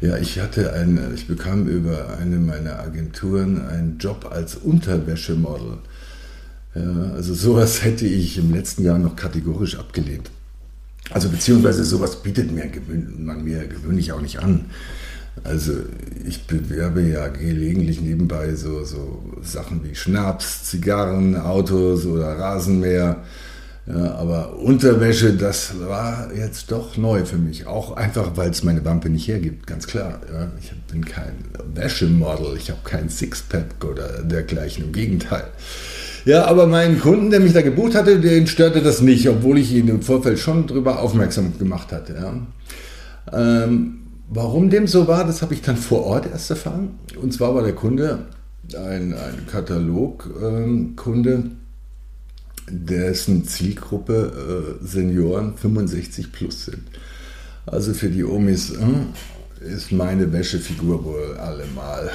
ja, 0.00 0.16
ich 0.16 0.40
hatte 0.40 0.72
eine, 0.72 1.12
ich 1.14 1.28
bekam 1.28 1.68
über 1.68 2.18
eine 2.20 2.36
meiner 2.36 2.80
Agenturen 2.80 3.64
einen 3.64 3.98
Job 3.98 4.28
als 4.32 4.56
Unterwäschemodel. 4.56 5.78
Ja, 6.74 7.12
also 7.14 7.34
sowas 7.34 7.84
hätte 7.84 8.06
ich 8.06 8.36
im 8.36 8.52
letzten 8.52 8.82
Jahr 8.82 8.98
noch 8.98 9.14
kategorisch 9.14 9.78
abgelehnt. 9.78 10.30
Also 11.10 11.28
beziehungsweise 11.28 11.84
sowas 11.84 12.22
bietet 12.22 12.50
mir, 12.50 12.68
man 13.16 13.44
mir 13.44 13.66
gewöhnlich 13.68 14.12
auch 14.12 14.20
nicht 14.20 14.40
an. 14.40 14.66
Also 15.44 15.72
ich 16.26 16.46
bewerbe 16.46 17.02
ja 17.02 17.28
gelegentlich 17.28 18.00
nebenbei 18.00 18.54
so, 18.54 18.84
so 18.84 19.22
Sachen 19.42 19.82
wie 19.84 19.94
Schnaps, 19.94 20.64
Zigarren, 20.64 21.36
Autos 21.36 22.06
oder 22.06 22.38
Rasenmäher. 22.38 23.22
Ja, 23.86 24.14
aber 24.14 24.58
Unterwäsche, 24.58 25.32
das 25.32 25.74
war 25.80 26.32
jetzt 26.32 26.70
doch 26.70 26.96
neu 26.96 27.24
für 27.24 27.36
mich. 27.36 27.66
Auch 27.66 27.96
einfach, 27.96 28.36
weil 28.36 28.50
es 28.50 28.62
meine 28.62 28.84
Wampe 28.84 29.10
nicht 29.10 29.26
hergibt, 29.26 29.66
ganz 29.66 29.88
klar. 29.88 30.20
Ja, 30.32 30.48
ich 30.60 30.72
bin 30.90 31.04
kein 31.04 31.34
Wäschemodel, 31.74 32.56
ich 32.56 32.70
habe 32.70 32.80
kein 32.84 33.08
Sixpack 33.08 33.84
oder 33.84 34.22
dergleichen. 34.22 34.84
Im 34.84 34.92
Gegenteil. 34.92 35.46
Ja, 36.24 36.44
aber 36.44 36.68
meinen 36.68 37.00
Kunden, 37.00 37.30
der 37.30 37.40
mich 37.40 37.52
da 37.52 37.62
gebucht 37.62 37.96
hatte, 37.96 38.20
den 38.20 38.46
störte 38.46 38.82
das 38.82 39.00
nicht, 39.00 39.28
obwohl 39.28 39.58
ich 39.58 39.72
ihn 39.72 39.88
im 39.88 40.02
Vorfeld 40.02 40.38
schon 40.38 40.68
darüber 40.68 41.00
aufmerksam 41.00 41.58
gemacht 41.58 41.90
hatte. 41.90 42.14
Ja. 42.14 42.34
Ähm, 43.64 44.02
warum 44.28 44.70
dem 44.70 44.86
so 44.86 45.08
war, 45.08 45.24
das 45.26 45.42
habe 45.42 45.54
ich 45.54 45.62
dann 45.62 45.76
vor 45.76 46.04
Ort 46.04 46.26
erst 46.30 46.50
erfahren. 46.50 47.00
Und 47.20 47.34
zwar 47.34 47.56
war 47.56 47.64
der 47.64 47.74
Kunde 47.74 48.26
ein, 48.72 49.12
ein 49.14 49.46
Katalogkunde, 49.50 51.32
ähm, 51.32 51.56
dessen 52.68 53.46
Zielgruppe 53.46 54.78
äh, 54.82 54.86
Senioren 54.86 55.56
65 55.56 56.32
plus 56.32 56.66
sind. 56.66 56.82
Also 57.66 57.94
für 57.94 58.08
die 58.08 58.24
Omis 58.24 58.70
äh, 58.70 59.66
ist 59.66 59.92
meine 59.92 60.32
Wäschefigur 60.32 61.04
wohl 61.04 61.36
allemal 61.38 62.10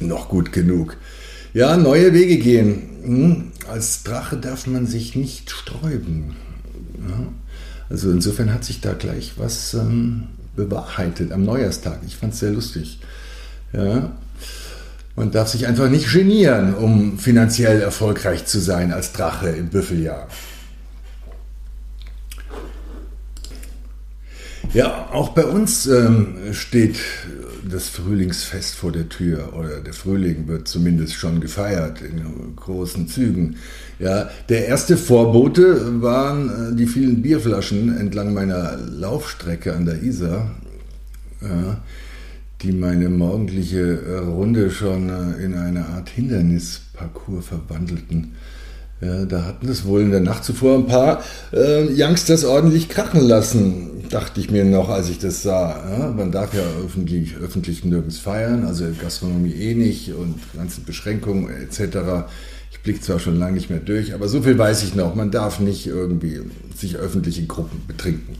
noch 0.00 0.28
gut 0.28 0.52
genug. 0.52 0.96
Ja, 1.54 1.76
neue 1.76 2.12
Wege 2.14 2.38
gehen. 2.38 2.82
Hm? 3.02 3.52
Als 3.68 4.02
Drache 4.02 4.36
darf 4.36 4.66
man 4.66 4.86
sich 4.86 5.14
nicht 5.16 5.50
sträuben. 5.50 6.34
Also 7.88 8.10
insofern 8.10 8.52
hat 8.52 8.64
sich 8.64 8.80
da 8.80 8.94
gleich 8.94 9.34
was 9.36 9.74
ähm, 9.74 10.28
bewahrheitet 10.56 11.32
am 11.32 11.44
Neujahrstag. 11.44 12.00
Ich 12.06 12.16
fand 12.16 12.32
es 12.32 12.40
sehr 12.40 12.52
lustig. 12.52 12.98
Ja? 13.72 14.12
Man 15.14 15.30
darf 15.30 15.48
sich 15.48 15.66
einfach 15.66 15.90
nicht 15.90 16.12
genieren, 16.12 16.74
um 16.74 17.18
finanziell 17.18 17.80
erfolgreich 17.80 18.46
zu 18.46 18.60
sein 18.60 18.92
als 18.92 19.12
Drache 19.12 19.50
im 19.50 19.68
Büffeljahr. 19.68 20.28
Ja, 24.72 25.10
auch 25.12 25.30
bei 25.30 25.44
uns 25.44 25.86
ähm, 25.86 26.36
steht 26.52 26.96
das 27.70 27.88
Frühlingsfest 27.88 28.74
vor 28.74 28.90
der 28.90 29.08
Tür 29.08 29.52
oder 29.54 29.80
der 29.80 29.92
Frühling 29.92 30.48
wird 30.48 30.66
zumindest 30.66 31.14
schon 31.14 31.40
gefeiert 31.40 32.00
in 32.00 32.56
großen 32.56 33.06
Zügen. 33.06 33.56
Ja, 33.98 34.30
der 34.48 34.66
erste 34.68 34.96
Vorbote 34.96 36.00
waren 36.00 36.72
äh, 36.72 36.76
die 36.76 36.86
vielen 36.86 37.20
Bierflaschen 37.20 37.96
entlang 37.98 38.32
meiner 38.32 38.78
Laufstrecke 38.78 39.74
an 39.74 39.84
der 39.84 40.02
Isar, 40.02 40.52
ja, 41.42 41.82
die 42.62 42.72
meine 42.72 43.08
morgendliche 43.08 43.80
äh, 43.80 44.18
Runde 44.18 44.70
schon 44.70 45.08
äh, 45.08 45.44
in 45.44 45.54
eine 45.54 45.86
Art 45.86 46.08
Hindernisparcours 46.08 47.46
verwandelten. 47.46 48.34
Da 49.00 49.46
hatten 49.46 49.68
es 49.68 49.84
wohl 49.84 50.02
in 50.02 50.12
der 50.12 50.20
Nacht 50.20 50.44
zuvor 50.44 50.76
ein 50.76 50.86
paar 50.86 51.24
äh, 51.52 51.88
Youngsters 51.90 52.44
ordentlich 52.44 52.88
krachen 52.88 53.20
lassen, 53.20 54.04
dachte 54.10 54.38
ich 54.38 54.48
mir 54.48 54.64
noch, 54.64 54.90
als 54.90 55.08
ich 55.08 55.18
das 55.18 55.42
sah. 55.42 55.82
Ja, 55.90 56.10
man 56.12 56.30
darf 56.30 56.54
ja 56.54 56.62
öffentlich, 56.84 57.34
öffentlich 57.34 57.84
nirgends 57.84 58.18
feiern, 58.18 58.64
also 58.64 58.84
Gastronomie 59.00 59.54
eh 59.54 59.74
nicht 59.74 60.14
und 60.14 60.36
ganze 60.54 60.82
Beschränkungen 60.82 61.50
etc. 61.50 62.28
Ich 62.70 62.78
blicke 62.78 63.00
zwar 63.00 63.18
schon 63.18 63.40
lange 63.40 63.54
nicht 63.54 63.70
mehr 63.70 63.80
durch, 63.80 64.14
aber 64.14 64.28
so 64.28 64.40
viel 64.40 64.56
weiß 64.56 64.84
ich 64.84 64.94
noch. 64.94 65.16
Man 65.16 65.32
darf 65.32 65.58
nicht 65.58 65.88
irgendwie 65.88 66.40
sich 66.76 66.94
öffentlich 66.94 67.40
in 67.40 67.48
Gruppen 67.48 67.82
betrinken. 67.88 68.36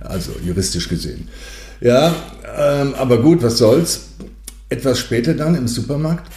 Also 0.00 0.32
juristisch 0.44 0.90
gesehen. 0.90 1.28
Ja, 1.80 2.14
ähm, 2.56 2.94
aber 2.94 3.20
gut, 3.22 3.42
was 3.42 3.58
soll's. 3.58 4.10
Etwas 4.68 4.98
später 4.98 5.34
dann 5.34 5.54
im 5.54 5.68
Supermarkt 5.68 6.30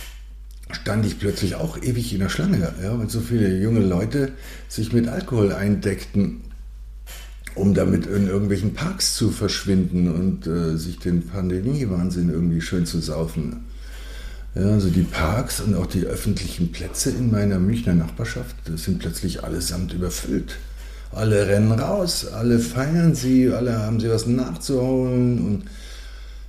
stand 0.71 1.05
ich 1.05 1.17
plötzlich 1.19 1.55
auch 1.55 1.77
ewig 1.81 2.13
in 2.13 2.19
der 2.19 2.29
Schlange, 2.29 2.73
ja, 2.83 2.99
weil 2.99 3.09
so 3.09 3.21
viele 3.21 3.57
junge 3.57 3.79
Leute 3.79 4.33
sich 4.67 4.91
mit 4.93 5.07
Alkohol 5.07 5.53
eindeckten. 5.53 6.41
um 7.55 7.73
damit 7.73 8.05
in 8.05 8.27
irgendwelchen 8.27 8.73
Parks 8.73 9.15
zu 9.15 9.31
verschwinden 9.31 10.11
und 10.13 10.45
äh, 10.47 10.77
sich 10.77 10.99
den 10.99 11.27
Pandemiewahnsinn 11.27 12.29
irgendwie 12.29 12.61
schön 12.61 12.85
zu 12.85 12.99
saufen. 12.99 13.65
Ja, 14.55 14.71
also 14.71 14.89
die 14.89 15.03
Parks 15.03 15.59
und 15.61 15.75
auch 15.75 15.87
die 15.87 16.05
öffentlichen 16.05 16.71
Plätze 16.71 17.11
in 17.11 17.31
meiner 17.31 17.59
Münchner 17.59 17.93
Nachbarschaft 17.93 18.55
sind 18.75 18.99
plötzlich 18.99 19.43
allesamt 19.43 19.93
überfüllt. 19.93 20.57
Alle 21.11 21.47
rennen 21.47 21.71
raus, 21.71 22.27
alle 22.27 22.59
feiern 22.59 23.15
sie, 23.15 23.49
alle 23.51 23.79
haben 23.79 23.99
sie 23.99 24.09
was 24.09 24.27
nachzuholen 24.27 25.39
und 25.39 25.63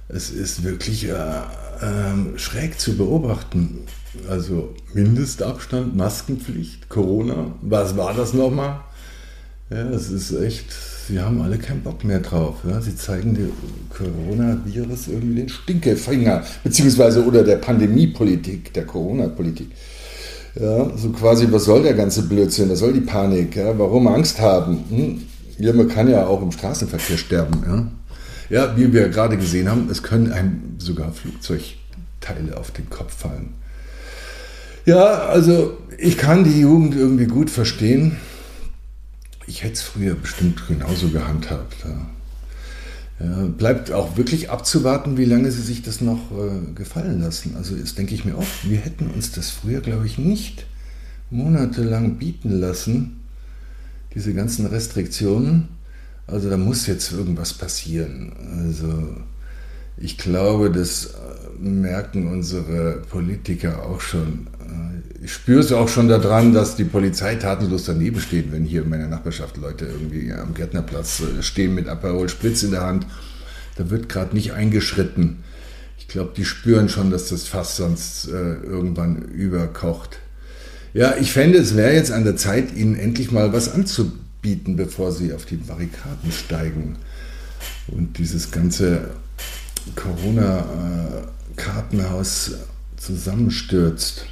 es 0.08 0.30
ist 0.30 0.64
wirklich 0.64 1.04
äh, 1.08 1.12
äh, 1.12 2.38
schräg 2.38 2.80
zu 2.80 2.96
beobachten. 2.96 3.80
Also 4.28 4.74
Mindestabstand, 4.94 5.96
Maskenpflicht, 5.96 6.88
Corona, 6.88 7.52
was 7.60 7.96
war 7.96 8.14
das 8.14 8.32
nochmal? 8.32 8.80
Ja, 9.70 9.90
es 9.90 10.08
ist 10.08 10.32
echt, 10.32 10.64
sie 11.06 11.20
haben 11.20 11.42
alle 11.42 11.58
keinen 11.58 11.82
Bock 11.82 12.02
mehr 12.02 12.20
drauf. 12.20 12.56
Ja? 12.66 12.80
Sie 12.80 12.96
zeigen 12.96 13.34
dem 13.34 13.52
Coronavirus 13.90 15.08
irgendwie 15.08 15.34
den 15.34 15.48
Stinkefinger, 15.50 16.42
beziehungsweise 16.64 17.22
oder 17.22 17.44
der 17.44 17.56
Pandemiepolitik, 17.56 18.72
der 18.72 18.86
Corona-Politik. 18.86 19.70
Ja, 20.60 20.90
so 20.96 21.10
quasi, 21.10 21.46
was 21.50 21.64
soll 21.64 21.82
der 21.82 21.94
ganze 21.94 22.22
Blödsinn, 22.22 22.70
was 22.70 22.80
soll 22.80 22.92
die 22.92 23.00
Panik, 23.00 23.56
ja? 23.56 23.78
warum 23.78 24.08
Angst 24.08 24.40
haben? 24.40 24.84
Hm? 24.88 25.22
Ja, 25.58 25.72
man 25.72 25.88
kann 25.88 26.08
ja 26.08 26.26
auch 26.26 26.42
im 26.42 26.52
Straßenverkehr 26.52 27.16
sterben. 27.16 27.92
Ja, 28.50 28.56
ja 28.64 28.76
wie 28.76 28.92
wir 28.92 29.08
gerade 29.08 29.36
gesehen 29.36 29.70
haben, 29.70 29.88
es 29.90 30.02
können 30.02 30.32
einem 30.32 30.76
sogar 30.78 31.12
Flugzeugteile 31.12 32.56
auf 32.56 32.70
den 32.72 32.90
Kopf 32.90 33.14
fallen. 33.16 33.54
Ja, 34.84 35.26
also 35.28 35.76
ich 35.98 36.16
kann 36.16 36.44
die 36.44 36.60
Jugend 36.60 36.96
irgendwie 36.96 37.26
gut 37.26 37.50
verstehen 37.50 38.16
ich 39.48 39.62
hätte 39.62 39.74
es 39.74 39.82
früher 39.82 40.14
bestimmt 40.14 40.62
genauso 40.68 41.08
gehandhabt. 41.08 41.76
Ja. 41.84 42.06
Ja, 43.20 43.46
bleibt 43.46 43.90
auch 43.90 44.16
wirklich 44.16 44.48
abzuwarten, 44.48 45.16
wie 45.16 45.24
lange 45.24 45.50
sie 45.50 45.62
sich 45.62 45.82
das 45.82 46.00
noch 46.00 46.30
äh, 46.30 46.72
gefallen 46.74 47.20
lassen. 47.20 47.56
Also 47.56 47.74
das 47.74 47.96
denke 47.96 48.14
ich 48.14 48.24
mir 48.24 48.38
oft, 48.38 48.70
wir 48.70 48.78
hätten 48.78 49.08
uns 49.08 49.32
das 49.32 49.50
früher, 49.50 49.80
glaube 49.80 50.06
ich, 50.06 50.18
nicht 50.18 50.66
monatelang 51.30 52.16
bieten 52.16 52.50
lassen, 52.50 53.20
diese 54.14 54.34
ganzen 54.34 54.66
Restriktionen. 54.66 55.68
Also 56.28 56.48
da 56.48 56.56
muss 56.56 56.86
jetzt 56.86 57.10
irgendwas 57.10 57.54
passieren. 57.54 58.32
Also 58.64 59.16
ich 59.96 60.16
glaube, 60.16 60.70
das 60.70 61.06
äh, 61.06 61.58
merken 61.60 62.28
unsere 62.28 63.02
Politiker 63.10 63.84
auch 63.84 64.00
schon. 64.00 64.46
Äh, 65.20 65.24
ich 65.24 65.32
spüre 65.32 65.60
es 65.60 65.72
auch 65.72 65.88
schon 65.88 66.08
daran, 66.08 66.52
dass 66.52 66.76
die 66.76 66.84
Polizei 66.84 67.36
tatenlos 67.36 67.84
daneben 67.84 68.20
steht, 68.20 68.52
wenn 68.52 68.64
hier 68.64 68.82
in 68.82 68.88
meiner 68.88 69.08
Nachbarschaft 69.08 69.56
Leute 69.56 69.86
irgendwie 69.86 70.32
am 70.32 70.54
Gärtnerplatz 70.54 71.20
äh, 71.20 71.42
stehen 71.42 71.74
mit 71.74 71.88
Aperol 71.88 72.28
Spritz 72.28 72.62
in 72.62 72.70
der 72.70 72.82
Hand. 72.82 73.06
Da 73.76 73.90
wird 73.90 74.08
gerade 74.08 74.34
nicht 74.34 74.52
eingeschritten. 74.52 75.44
Ich 75.98 76.08
glaube, 76.08 76.32
die 76.36 76.44
spüren 76.44 76.88
schon, 76.88 77.10
dass 77.10 77.28
das 77.28 77.46
Fass 77.46 77.76
sonst 77.76 78.26
irgendwann 78.26 79.22
überkocht. 79.22 80.18
Ja, 80.94 81.16
ich 81.16 81.32
fände, 81.32 81.58
es 81.58 81.76
wäre 81.76 81.92
jetzt 81.94 82.10
an 82.10 82.24
der 82.24 82.36
Zeit, 82.36 82.74
ihnen 82.74 82.96
endlich 82.96 83.30
mal 83.30 83.52
was 83.52 83.70
anzubieten, 83.72 84.76
bevor 84.76 85.12
sie 85.12 85.34
auf 85.34 85.44
die 85.44 85.56
Barrikaden 85.56 86.32
steigen. 86.32 86.96
Und 87.88 88.16
dieses 88.18 88.50
ganze 88.50 89.10
Corona-Kartenhaus 89.94 92.52
zusammenstürzt. 92.96 94.24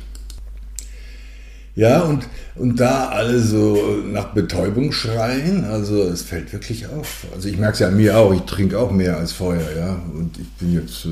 Ja, 1.77 2.01
und, 2.01 2.27
und 2.55 2.81
da 2.81 3.11
alle 3.11 3.39
so 3.39 4.03
nach 4.11 4.33
Betäubung 4.33 4.93
schreien, 4.93 5.65
also 5.65 6.05
es 6.05 6.23
fällt 6.23 6.51
wirklich 6.55 6.87
auf. 6.87 7.27
Also 7.35 7.49
ich 7.49 7.59
merke 7.59 7.75
es 7.75 7.79
ja 7.81 7.89
an 7.89 7.99
mir 7.99 8.17
auch, 8.17 8.33
ich 8.33 8.41
trinke 8.43 8.79
auch 8.79 8.91
mehr 8.91 9.19
als 9.19 9.33
vorher, 9.33 9.77
ja. 9.77 10.01
Und 10.15 10.39
ich 10.39 10.49
bin 10.53 10.73
jetzt 10.73 11.05
äh, 11.05 11.11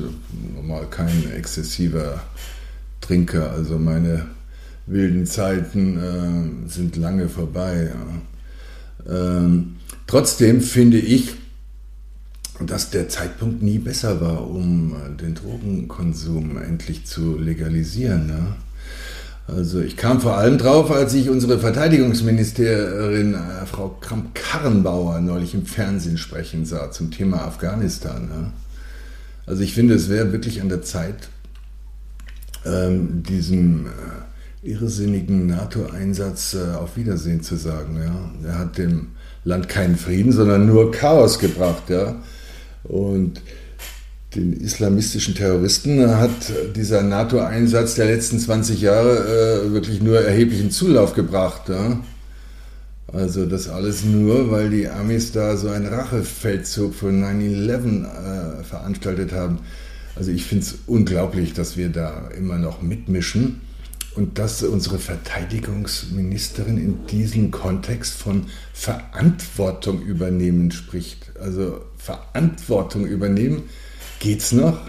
normal 0.55 0.87
kein 0.89 1.31
exzessiver 1.37 2.19
Trinker, 2.99 3.51
also 3.51 3.77
meine 3.77 4.25
wilden 4.87 5.27
Zeiten 5.27 5.99
äh, 5.99 6.69
sind 6.69 6.95
lange 6.95 7.29
vorbei. 7.29 7.91
Ja. 9.07 9.37
Ähm, 9.47 9.75
trotzdem 10.07 10.61
finde 10.61 10.97
ich, 10.97 11.35
dass 12.65 12.89
der 12.89 13.07
Zeitpunkt 13.07 13.61
nie 13.61 13.77
besser 13.77 14.19
war, 14.19 14.49
um 14.49 14.95
äh, 14.95 15.15
den 15.15 15.35
Drogenkonsum 15.35 16.57
endlich 16.57 17.05
zu 17.05 17.37
legalisieren. 17.37 18.25
Ne? 18.25 18.55
Also 19.47 19.79
ich 19.79 19.95
kam 19.95 20.21
vor 20.21 20.37
allem 20.37 20.57
drauf, 20.57 20.89
als 20.89 21.13
ich 21.13 21.29
unsere 21.29 21.59
Verteidigungsministerin 21.59 23.35
äh, 23.35 23.65
Frau 23.67 23.95
Kramp-Karrenbauer 24.01 25.19
neulich 25.19 25.53
im 25.53 25.65
Fernsehen 25.67 26.17
sprechen 26.17 26.65
sah 26.65 26.89
zum 26.91 27.11
Thema 27.11 27.43
Afghanistan. 27.43 28.53
Also 29.45 29.61
ich 29.61 29.73
finde, 29.73 29.93
es 29.93 30.09
wäre 30.09 30.31
wirklich 30.31 30.61
an 30.61 30.69
der 30.69 30.81
Zeit, 30.81 31.29
ähm, 32.65 33.21
diesem 33.21 33.85
äh, 33.85 34.67
irrsinnigen 34.67 35.45
NATO-Einsatz 35.45 36.55
äh, 36.55 36.75
auf 36.75 36.97
Wiedersehen 36.97 37.43
zu 37.43 37.55
sagen. 37.55 38.01
Er 38.43 38.57
hat 38.57 38.79
dem 38.79 39.09
Land 39.43 39.69
keinen 39.69 39.95
Frieden, 39.95 40.31
sondern 40.31 40.65
nur 40.65 40.91
Chaos 40.91 41.37
gebracht. 41.37 41.83
Und 42.83 43.41
den 44.35 44.53
islamistischen 44.53 45.35
Terroristen 45.35 46.17
hat 46.17 46.51
dieser 46.75 47.01
NATO-Einsatz 47.03 47.95
der 47.95 48.05
letzten 48.05 48.39
20 48.39 48.81
Jahre 48.81 49.65
äh, 49.65 49.71
wirklich 49.71 50.01
nur 50.01 50.19
erheblichen 50.19 50.71
Zulauf 50.71 51.13
gebracht. 51.13 51.69
Ja? 51.69 51.99
Also 53.11 53.45
das 53.45 53.69
alles 53.69 54.03
nur, 54.03 54.51
weil 54.51 54.69
die 54.69 54.87
Amis 54.87 55.31
da 55.31 55.55
so 55.57 55.69
einen 55.69 55.87
Rachefeldzug 55.87 56.93
von 56.93 57.23
9-11 57.23 58.03
äh, 58.59 58.63
veranstaltet 58.63 59.31
haben. 59.31 59.59
Also 60.15 60.31
ich 60.31 60.45
finde 60.45 60.65
es 60.65 60.75
unglaublich, 60.87 61.53
dass 61.53 61.77
wir 61.77 61.89
da 61.89 62.29
immer 62.37 62.57
noch 62.57 62.81
mitmischen 62.81 63.61
und 64.15 64.39
dass 64.39 64.63
unsere 64.63 64.97
Verteidigungsministerin 64.97 66.77
in 66.77 67.05
diesem 67.07 67.51
Kontext 67.51 68.13
von 68.13 68.45
Verantwortung 68.73 70.01
übernehmen 70.01 70.71
spricht. 70.71 71.31
Also 71.39 71.81
Verantwortung 71.97 73.05
übernehmen, 73.05 73.63
geht's 74.19 74.51
noch? 74.51 74.79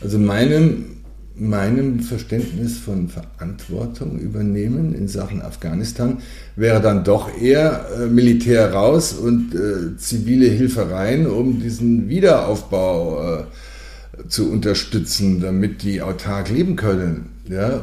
Also 0.00 0.18
meinem, 0.18 0.96
meinem 1.34 2.00
Verständnis 2.00 2.78
von 2.78 3.08
Verantwortung 3.08 4.18
übernehmen 4.18 4.94
in 4.94 5.08
Sachen 5.08 5.42
Afghanistan 5.42 6.18
wäre 6.56 6.80
dann 6.80 7.04
doch 7.04 7.30
eher 7.40 7.86
äh, 7.98 8.06
Militär 8.06 8.72
raus 8.72 9.12
und 9.12 9.54
äh, 9.54 9.96
zivile 9.98 10.46
Hilfe 10.46 10.90
rein, 10.90 11.26
um 11.26 11.60
diesen 11.60 12.08
Wiederaufbau 12.08 13.40
äh, 13.40 13.44
zu 14.28 14.50
unterstützen, 14.50 15.40
damit 15.40 15.82
die 15.82 16.02
autark 16.02 16.50
leben 16.50 16.76
können. 16.76 17.30
Ja, 17.48 17.82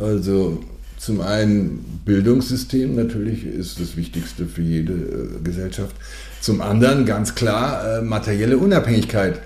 also 0.00 0.62
zum 0.98 1.20
einen 1.20 2.00
Bildungssystem 2.04 2.96
natürlich 2.96 3.46
ist 3.46 3.80
das 3.80 3.96
Wichtigste 3.96 4.46
für 4.46 4.62
jede 4.62 4.92
äh, 4.92 5.42
Gesellschaft. 5.44 5.94
Zum 6.40 6.60
anderen 6.60 7.06
ganz 7.06 7.34
klar 7.34 7.98
äh, 7.98 8.02
materielle 8.02 8.58
Unabhängigkeit. 8.58 9.40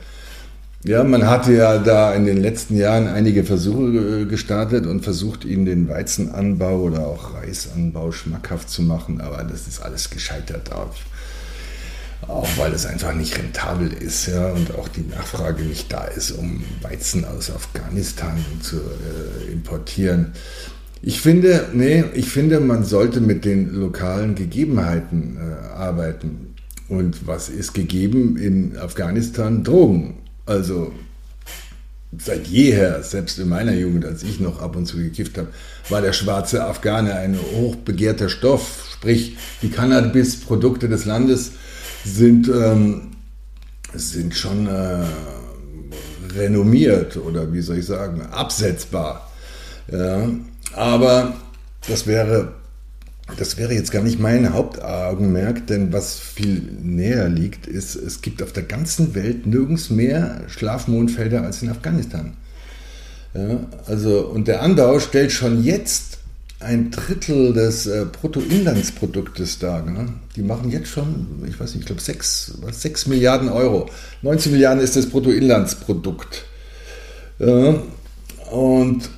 Ja, 0.85 1.05
man 1.05 1.29
hatte 1.29 1.53
ja 1.53 1.79
da 1.79 2.13
in 2.13 2.25
den 2.25 2.43
letzten 2.43 2.77
Jahren 2.77 3.07
einige 3.07 3.45
Versuche 3.45 4.23
äh, 4.23 4.25
gestartet 4.25 4.85
und 4.85 5.05
versucht, 5.05 5.45
ihnen 5.45 5.65
den 5.65 5.89
Weizenanbau 5.89 6.81
oder 6.81 7.07
auch 7.07 7.35
Reisanbau 7.35 8.11
schmackhaft 8.11 8.69
zu 8.69 8.83
machen, 8.83 9.21
aber 9.21 9.45
das 9.45 9.69
ist 9.69 9.81
alles 9.81 10.11
gescheitert 10.11 10.73
auf. 10.73 10.97
Auch 12.27 12.49
weil 12.57 12.73
es 12.73 12.85
einfach 12.85 13.15
nicht 13.15 13.39
rentabel 13.39 13.93
ist 13.93 14.27
ja, 14.27 14.51
und 14.51 14.75
auch 14.75 14.89
die 14.89 15.03
Nachfrage 15.03 15.63
nicht 15.63 15.93
da 15.93 16.05
ist, 16.05 16.33
um 16.33 16.65
Weizen 16.81 17.25
aus 17.25 17.53
Afghanistan 17.53 18.45
zu 18.61 18.79
äh, 18.79 19.53
importieren. 19.53 20.33
Ich 21.01 21.21
finde, 21.21 21.69
nee, 21.73 22.05
ich 22.15 22.29
finde, 22.29 22.59
man 22.59 22.85
sollte 22.85 23.21
mit 23.21 23.45
den 23.45 23.73
lokalen 23.73 24.35
Gegebenheiten 24.35 25.37
äh, 25.37 25.75
arbeiten. 25.75 26.55
Und 26.89 27.27
was 27.27 27.49
ist 27.49 27.73
gegeben 27.73 28.37
in 28.37 28.77
Afghanistan? 28.77 29.63
Drogen. 29.63 30.22
Also 30.47 30.93
seit 32.19 32.47
jeher, 32.47 33.03
selbst 33.03 33.39
in 33.39 33.49
meiner 33.49 33.73
Jugend, 33.73 34.05
als 34.05 34.23
ich 34.23 34.39
noch 34.41 34.61
ab 34.61 34.77
und 34.77 34.87
zu 34.87 34.99
gekifft 34.99 35.39
habe, 35.39 35.49
war 35.89 36.03
der 36.03 36.13
schwarze 36.13 36.65
Afghane 36.65 37.15
ein 37.15 37.39
hochbegehrter 37.57 38.29
Stoff. 38.29 38.89
Sprich, 38.93 39.37
die 39.63 39.71
Cannabis-Produkte 39.71 40.89
des 40.89 41.07
Landes 41.07 41.53
sind, 42.05 42.49
ähm, 42.49 43.13
sind 43.95 44.35
schon 44.35 44.67
äh, 44.67 45.05
renommiert 46.37 47.17
oder 47.17 47.53
wie 47.53 47.63
soll 47.63 47.79
ich 47.79 47.87
sagen, 47.87 48.23
absetzbar. 48.23 49.31
Ja, 49.91 50.29
aber 50.75 51.35
das 51.89 52.07
wäre, 52.07 52.53
das 53.37 53.57
wäre 53.57 53.75
jetzt 53.75 53.93
gar 53.93 54.03
nicht 54.03 54.19
mein 54.19 54.53
Hauptaugenmerk, 54.53 55.67
denn 55.67 55.93
was 55.93 56.19
viel 56.19 56.63
näher 56.83 57.29
liegt, 57.29 57.67
ist, 57.67 57.95
es 57.95 58.23
gibt 58.23 58.43
auf 58.43 58.53
der 58.53 58.63
ganzen 58.65 59.15
Welt 59.15 59.47
nirgends 59.47 59.91
mehr 59.91 60.43
Schlafmondfelder 60.49 61.43
als 61.43 61.63
in 61.63 61.71
Afghanistan. 61.71 62.35
Ja, 63.35 63.61
also, 63.87 64.27
und 64.27 64.49
der 64.49 64.63
Anbau 64.63 64.99
stellt 64.99 65.33
schon 65.33 65.65
jetzt 65.65 66.19
ein 66.61 66.91
Drittel 66.91 67.53
des 67.53 67.87
äh, 67.87 68.07
Bruttoinlandsproduktes 68.11 69.59
da. 69.59 69.83
Ne? 69.83 70.13
Die 70.37 70.43
machen 70.43 70.71
jetzt 70.71 70.89
schon, 70.89 71.43
ich 71.49 71.59
weiß 71.59 71.75
nicht, 71.75 71.81
ich 71.81 71.87
glaube 71.87 72.01
6, 72.01 72.59
6 72.71 73.07
Milliarden 73.07 73.49
Euro. 73.49 73.89
19 74.23 74.53
Milliarden 74.53 74.83
ist 74.83 74.97
das 74.97 75.07
Bruttoinlandsprodukt. 75.07 76.45
Ja, 77.39 77.75
und 78.51 79.11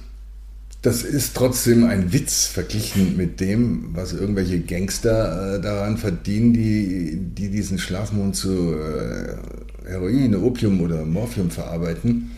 das 0.85 1.03
ist 1.03 1.35
trotzdem 1.35 1.87
ein 1.87 2.13
Witz 2.13 2.45
verglichen 2.45 3.17
mit 3.17 3.41
dem, 3.41 3.89
was 3.95 4.13
irgendwelche 4.13 4.61
Gangster 4.61 5.55
äh, 5.55 5.61
daran 5.61 5.97
verdienen, 5.97 6.53
die, 6.53 7.17
die 7.17 7.49
diesen 7.49 7.79
Schlafmond 7.79 8.37
zu 8.37 8.75
äh, 8.75 9.89
Heroin, 9.89 10.37
Opium 10.37 10.83
oder 10.83 11.07
Morphium 11.07 11.51
verarbeiten 11.51 12.33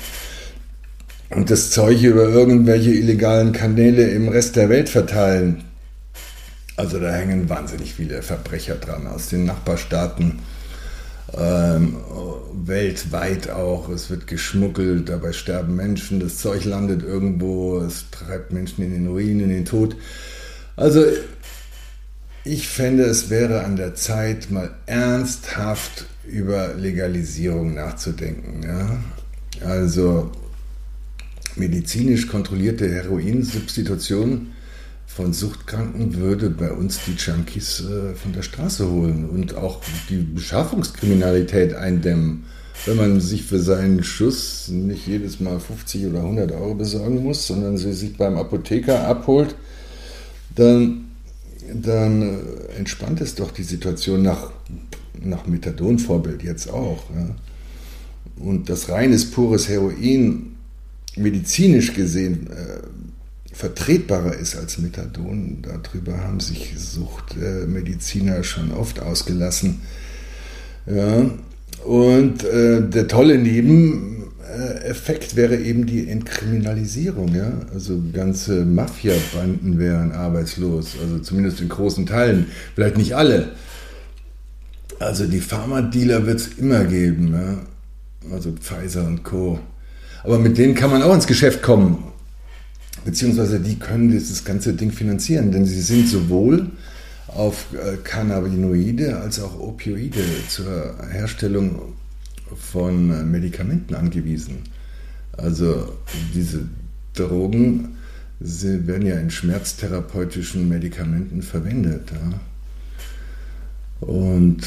und 1.30 1.50
das 1.50 1.72
Zeug 1.72 2.00
über 2.00 2.28
irgendwelche 2.28 2.92
illegalen 2.92 3.50
Kanäle 3.52 4.11
im 4.11 4.28
Rest 4.28 4.54
der 4.54 4.68
Welt 4.68 4.88
verteilen. 4.88 5.64
Also 6.76 7.00
da 7.00 7.12
hängen 7.12 7.48
wahnsinnig 7.48 7.94
viele 7.94 8.22
Verbrecher 8.22 8.76
dran 8.76 9.09
aus 9.09 9.28
den 9.28 9.44
Nachbarstaaten, 9.44 10.38
ähm, 11.35 11.97
weltweit 12.53 13.51
auch. 13.51 13.89
Es 13.89 14.11
wird 14.11 14.27
geschmuggelt, 14.27 15.09
dabei 15.09 15.33
sterben 15.33 15.77
Menschen, 15.77 16.21
das 16.21 16.39
Zeug 16.39 16.65
landet 16.65 17.03
irgendwo, 17.03 17.79
es 17.81 18.11
treibt 18.11 18.53
Menschen 18.53 18.85
in 18.85 18.93
den 18.93 19.07
Ruinen, 19.09 19.41
in 19.41 19.49
den 19.49 19.65
Tod. 19.65 19.97
Also 20.77 21.05
ich 22.45 22.69
fände, 22.69 23.05
es 23.05 23.31
wäre 23.31 23.65
an 23.65 23.77
der 23.77 23.95
Zeit, 23.95 24.51
mal 24.51 24.71
ernsthaft 24.87 26.07
über 26.27 26.75
Legalisierung 26.75 27.75
nachzudenken. 27.75 28.62
Ja? 28.62 28.99
Also 29.67 30.31
medizinisch 31.57 32.29
kontrollierte 32.29 32.89
Heroinsubstitution 32.89 34.53
von 35.07 35.33
Suchtkranken 35.33 36.16
würde 36.16 36.51
bei 36.51 36.71
uns 36.73 37.01
die 37.07 37.14
Junkies 37.14 37.81
äh, 37.81 38.14
von 38.14 38.33
der 38.33 38.42
Straße 38.42 38.90
holen 38.90 39.31
und 39.31 39.55
auch 39.55 39.81
die 40.11 40.19
Beschaffungskriminalität 40.19 41.75
eindämmen. 41.75 42.45
Wenn 42.85 42.97
man 42.97 43.21
sich 43.21 43.45
für 43.45 43.59
seinen 43.59 44.05
Schuss 44.05 44.69
nicht 44.69 45.07
jedes 45.07 45.40
Mal 45.40 45.59
50 45.59 46.07
oder 46.07 46.19
100 46.21 46.53
Euro 46.53 46.75
besorgen 46.75 47.23
muss, 47.23 47.47
sondern 47.47 47.79
sie 47.79 47.92
sich 47.92 48.16
beim 48.16 48.37
Apotheker 48.37 49.07
abholt, 49.09 49.57
dann, 50.55 51.07
dann 51.73 52.23
äh, 52.23 52.77
entspannt 52.77 53.21
es 53.21 53.35
doch 53.35 53.51
die 53.53 53.62
Situation 53.62 54.23
nach, 54.23 54.51
nach 55.23 55.47
Methadon-Vorbild 55.47 56.42
jetzt 56.42 56.69
auch. 56.69 57.05
Ja. 57.14 57.35
Und 58.45 58.69
das 58.69 58.90
reines, 58.90 59.31
pures 59.31 59.69
Heroin 59.69 60.57
medizinisch 61.16 61.95
gesehen 61.95 62.49
äh, 62.51 62.83
vertretbarer 63.57 64.35
ist 64.35 64.55
als 64.57 64.79
Methadon. 64.79 65.62
Darüber 65.62 66.19
haben 66.19 66.40
sich 66.40 66.75
Suchtmediziner 66.77 68.45
schon 68.45 68.71
oft 68.71 69.01
ausgelassen. 69.01 69.81
Ja. 70.87 71.31
Und 71.85 72.45
äh, 72.45 72.83
der 72.83 73.09
tolle 73.09 73.38
Nebeneffekt 73.38 75.37
wäre 75.37 75.57
eben 75.57 75.87
die 75.87 76.07
Entkriminalisierung. 76.09 77.35
Ja? 77.35 77.53
Also 77.73 78.03
ganze 78.12 78.66
Mafia-Banden 78.66 79.79
wären 79.79 80.12
arbeitslos, 80.12 80.97
also 81.03 81.19
zumindest 81.21 81.61
in 81.61 81.71
großen 81.71 82.05
Teilen, 82.05 82.49
vielleicht 82.75 82.99
nicht 82.99 83.16
alle. 83.16 83.53
Also 84.99 85.27
die 85.27 85.40
Pharmadealer 85.40 86.27
wird 86.27 86.40
es 86.40 86.49
immer 86.59 86.85
geben, 86.85 87.33
ja? 87.33 87.59
also 88.35 88.53
Pfizer 88.53 89.07
und 89.07 89.25
Co. 89.25 89.59
Aber 90.25 90.38
mit 90.38 90.59
denen 90.59 90.75
kann 90.75 90.90
man 90.90 91.03
auch 91.03 91.14
ins 91.14 91.27
Geschäft 91.27 91.62
kommen. 91.62 92.15
Beziehungsweise 93.07 93.61
die 93.61 93.79
können 93.79 94.11
dieses 94.11 94.45
ganze 94.45 94.75
Ding 94.75 94.90
finanzieren, 94.90 95.51
denn 95.51 95.64
sie 95.64 95.81
sind 95.81 96.09
sowohl 96.09 96.71
auf 97.29 97.66
äh, 97.73 97.97
Cannabinoide 97.97 99.16
als 99.19 99.40
auch 99.40 99.59
Opioide 99.59 100.23
zur 100.49 100.95
Herstellung 101.11 101.95
von 102.55 103.11
äh, 103.11 103.23
Medikamenten 103.23 103.95
angewiesen. 103.95 104.59
Also 105.38 105.97
diese 106.35 106.69
Drogen 107.14 107.97
sie 108.40 108.87
werden 108.87 109.07
ja 109.07 109.16
in 109.19 109.31
schmerztherapeutischen 109.31 110.69
Medikamenten 110.69 111.42
verwendet. 111.42 112.11
Ja. 112.12 114.07
Und 114.07 114.59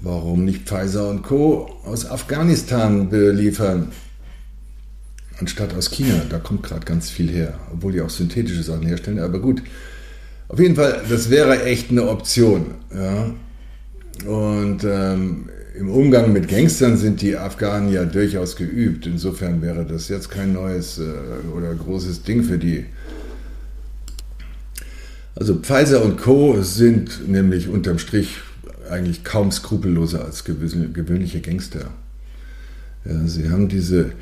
warum 0.00 0.44
nicht 0.44 0.68
Pfizer 0.68 1.08
und 1.08 1.22
Co. 1.22 1.70
aus 1.84 2.08
Afghanistan 2.08 3.08
beliefern? 3.08 3.88
Anstatt 5.38 5.74
aus 5.74 5.90
China. 5.90 6.22
Da 6.28 6.38
kommt 6.38 6.62
gerade 6.62 6.84
ganz 6.84 7.10
viel 7.10 7.30
her, 7.30 7.58
obwohl 7.72 7.92
die 7.92 8.00
auch 8.00 8.10
synthetische 8.10 8.62
Sachen 8.62 8.86
herstellen. 8.86 9.18
Aber 9.18 9.40
gut, 9.40 9.62
auf 10.48 10.58
jeden 10.60 10.76
Fall, 10.76 11.02
das 11.08 11.30
wäre 11.30 11.64
echt 11.64 11.90
eine 11.90 12.08
Option. 12.08 12.66
Ja. 12.94 13.32
Und 14.26 14.84
ähm, 14.84 15.48
im 15.78 15.90
Umgang 15.90 16.32
mit 16.32 16.48
Gangstern 16.48 16.96
sind 16.96 17.20
die 17.20 17.36
Afghanen 17.36 17.92
ja 17.92 18.04
durchaus 18.04 18.56
geübt. 18.56 19.06
Insofern 19.06 19.60
wäre 19.60 19.84
das 19.84 20.08
jetzt 20.08 20.30
kein 20.30 20.54
neues 20.54 20.98
äh, 20.98 21.02
oder 21.54 21.74
großes 21.74 22.22
Ding 22.22 22.42
für 22.42 22.58
die. 22.58 22.86
Also 25.34 25.56
Pfizer 25.56 26.02
und 26.02 26.16
Co. 26.16 26.62
sind 26.62 27.28
nämlich 27.28 27.68
unterm 27.68 27.98
Strich 27.98 28.38
eigentlich 28.90 29.22
kaum 29.22 29.52
skrupelloser 29.52 30.24
als 30.24 30.44
gewöhnliche 30.44 31.40
Gangster. 31.40 31.90
Ja, 33.04 33.26
sie 33.26 33.50
haben 33.50 33.68
diese, 33.68 34.12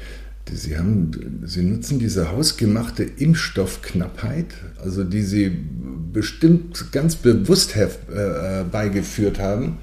Sie, 0.52 0.76
haben, 0.76 1.42
Sie 1.46 1.62
nutzen 1.62 1.98
diese 1.98 2.30
hausgemachte 2.30 3.02
Impfstoffknappheit, 3.02 4.46
also 4.82 5.02
die 5.02 5.22
Sie 5.22 5.50
bestimmt 6.12 6.92
ganz 6.92 7.16
bewusst 7.16 7.74
herbeigeführt 7.74 9.38
äh, 9.38 9.42
haben, 9.42 9.78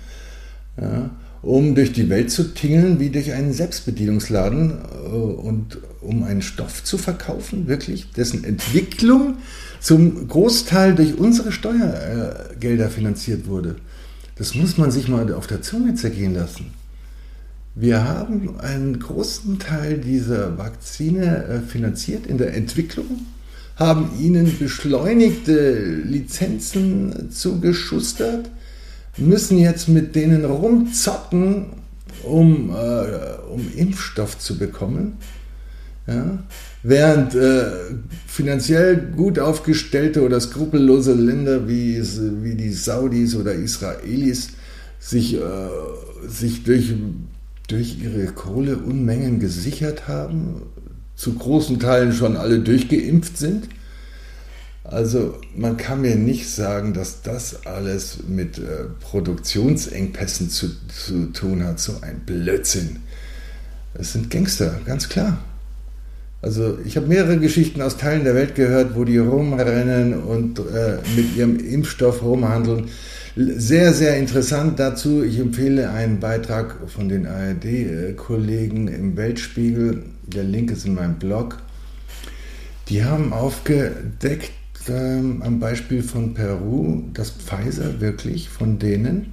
ja, 0.79 1.09
um 1.41 1.73
durch 1.73 1.91
die 1.91 2.09
Welt 2.09 2.29
zu 2.29 2.53
tingeln 2.53 2.99
wie 2.99 3.09
durch 3.09 3.33
einen 3.33 3.53
Selbstbedienungsladen 3.53 4.71
äh, 4.71 5.07
und 5.07 5.79
um 6.01 6.23
einen 6.23 6.41
Stoff 6.41 6.83
zu 6.83 6.97
verkaufen, 6.97 7.67
wirklich, 7.67 8.11
dessen 8.11 8.43
Entwicklung 8.43 9.37
zum 9.79 10.27
Großteil 10.27 10.93
durch 10.93 11.17
unsere 11.17 11.51
Steuergelder 11.51 12.89
finanziert 12.89 13.47
wurde. 13.47 13.77
Das 14.35 14.55
muss 14.55 14.77
man 14.77 14.91
sich 14.91 15.07
mal 15.07 15.33
auf 15.33 15.47
der 15.47 15.61
Zunge 15.61 15.95
zergehen 15.95 16.35
lassen. 16.35 16.80
Wir 17.73 18.03
haben 18.03 18.59
einen 18.59 18.99
großen 18.99 19.57
Teil 19.57 19.99
dieser 19.99 20.57
Vakzine 20.57 21.45
äh, 21.45 21.59
finanziert 21.61 22.27
in 22.27 22.37
der 22.37 22.53
Entwicklung, 22.53 23.25
haben 23.77 24.09
ihnen 24.19 24.57
beschleunigte 24.59 25.95
Lizenzen 26.03 27.31
zugeschustert, 27.31 28.49
müssen 29.17 29.57
jetzt 29.57 29.87
mit 29.87 30.15
denen 30.15 30.43
rumzocken, 30.43 31.67
um, 32.23 32.71
äh, 32.71 33.35
um 33.49 33.65
Impfstoff 33.73 34.37
zu 34.37 34.57
bekommen. 34.57 35.13
Ja? 36.07 36.39
Während 36.83 37.35
äh, 37.35 37.67
finanziell 38.27 38.97
gut 39.15 39.39
aufgestellte 39.39 40.23
oder 40.23 40.41
skrupellose 40.41 41.13
Länder 41.13 41.69
wie, 41.69 42.01
wie 42.43 42.55
die 42.55 42.73
Saudis 42.73 43.33
oder 43.35 43.53
Israelis 43.53 44.49
sich, 44.99 45.35
äh, 45.35 45.39
sich 46.27 46.63
durch 46.63 46.93
durch 47.71 47.97
ihre 48.01 48.27
Kohle 48.27 48.77
Unmengen 48.77 49.39
gesichert 49.39 50.07
haben, 50.07 50.63
zu 51.15 51.33
großen 51.35 51.79
Teilen 51.79 52.13
schon 52.13 52.35
alle 52.35 52.59
durchgeimpft 52.59 53.37
sind. 53.37 53.69
Also 54.83 55.39
man 55.55 55.77
kann 55.77 56.01
mir 56.01 56.15
nicht 56.15 56.49
sagen, 56.49 56.93
dass 56.93 57.21
das 57.21 57.65
alles 57.65 58.19
mit 58.27 58.57
äh, 58.57 58.85
Produktionsengpässen 58.99 60.49
zu, 60.49 60.71
zu 60.87 61.27
tun 61.27 61.63
hat. 61.63 61.79
So 61.79 61.93
ein 62.01 62.21
Blödsinn. 62.25 62.97
Es 63.93 64.13
sind 64.13 64.29
Gangster, 64.29 64.79
ganz 64.85 65.07
klar. 65.07 65.37
Also 66.41 66.79
ich 66.83 66.97
habe 66.97 67.07
mehrere 67.07 67.37
Geschichten 67.37 67.81
aus 67.81 67.97
Teilen 67.97 68.23
der 68.23 68.33
Welt 68.33 68.55
gehört, 68.55 68.95
wo 68.95 69.03
die 69.03 69.19
rumrennen 69.19 70.15
und 70.15 70.59
äh, 70.59 70.97
mit 71.15 71.35
ihrem 71.37 71.59
Impfstoff 71.59 72.23
rumhandeln. 72.23 72.89
Sehr, 73.33 73.93
sehr 73.93 74.17
interessant 74.17 74.77
dazu. 74.77 75.23
Ich 75.23 75.39
empfehle 75.39 75.89
einen 75.89 76.19
Beitrag 76.19 76.75
von 76.87 77.07
den 77.07 77.25
ARD-Kollegen 77.25 78.89
im 78.89 79.15
Weltspiegel. 79.15 80.03
Der 80.27 80.43
Link 80.43 80.69
ist 80.69 80.85
in 80.85 80.95
meinem 80.95 81.15
Blog. 81.15 81.59
Die 82.89 83.05
haben 83.05 83.31
aufgedeckt 83.31 84.51
ähm, 84.89 85.41
am 85.43 85.61
Beispiel 85.61 86.03
von 86.03 86.33
Peru, 86.33 87.03
dass 87.13 87.31
Pfizer 87.31 88.01
wirklich 88.01 88.49
von 88.49 88.79
denen 88.79 89.31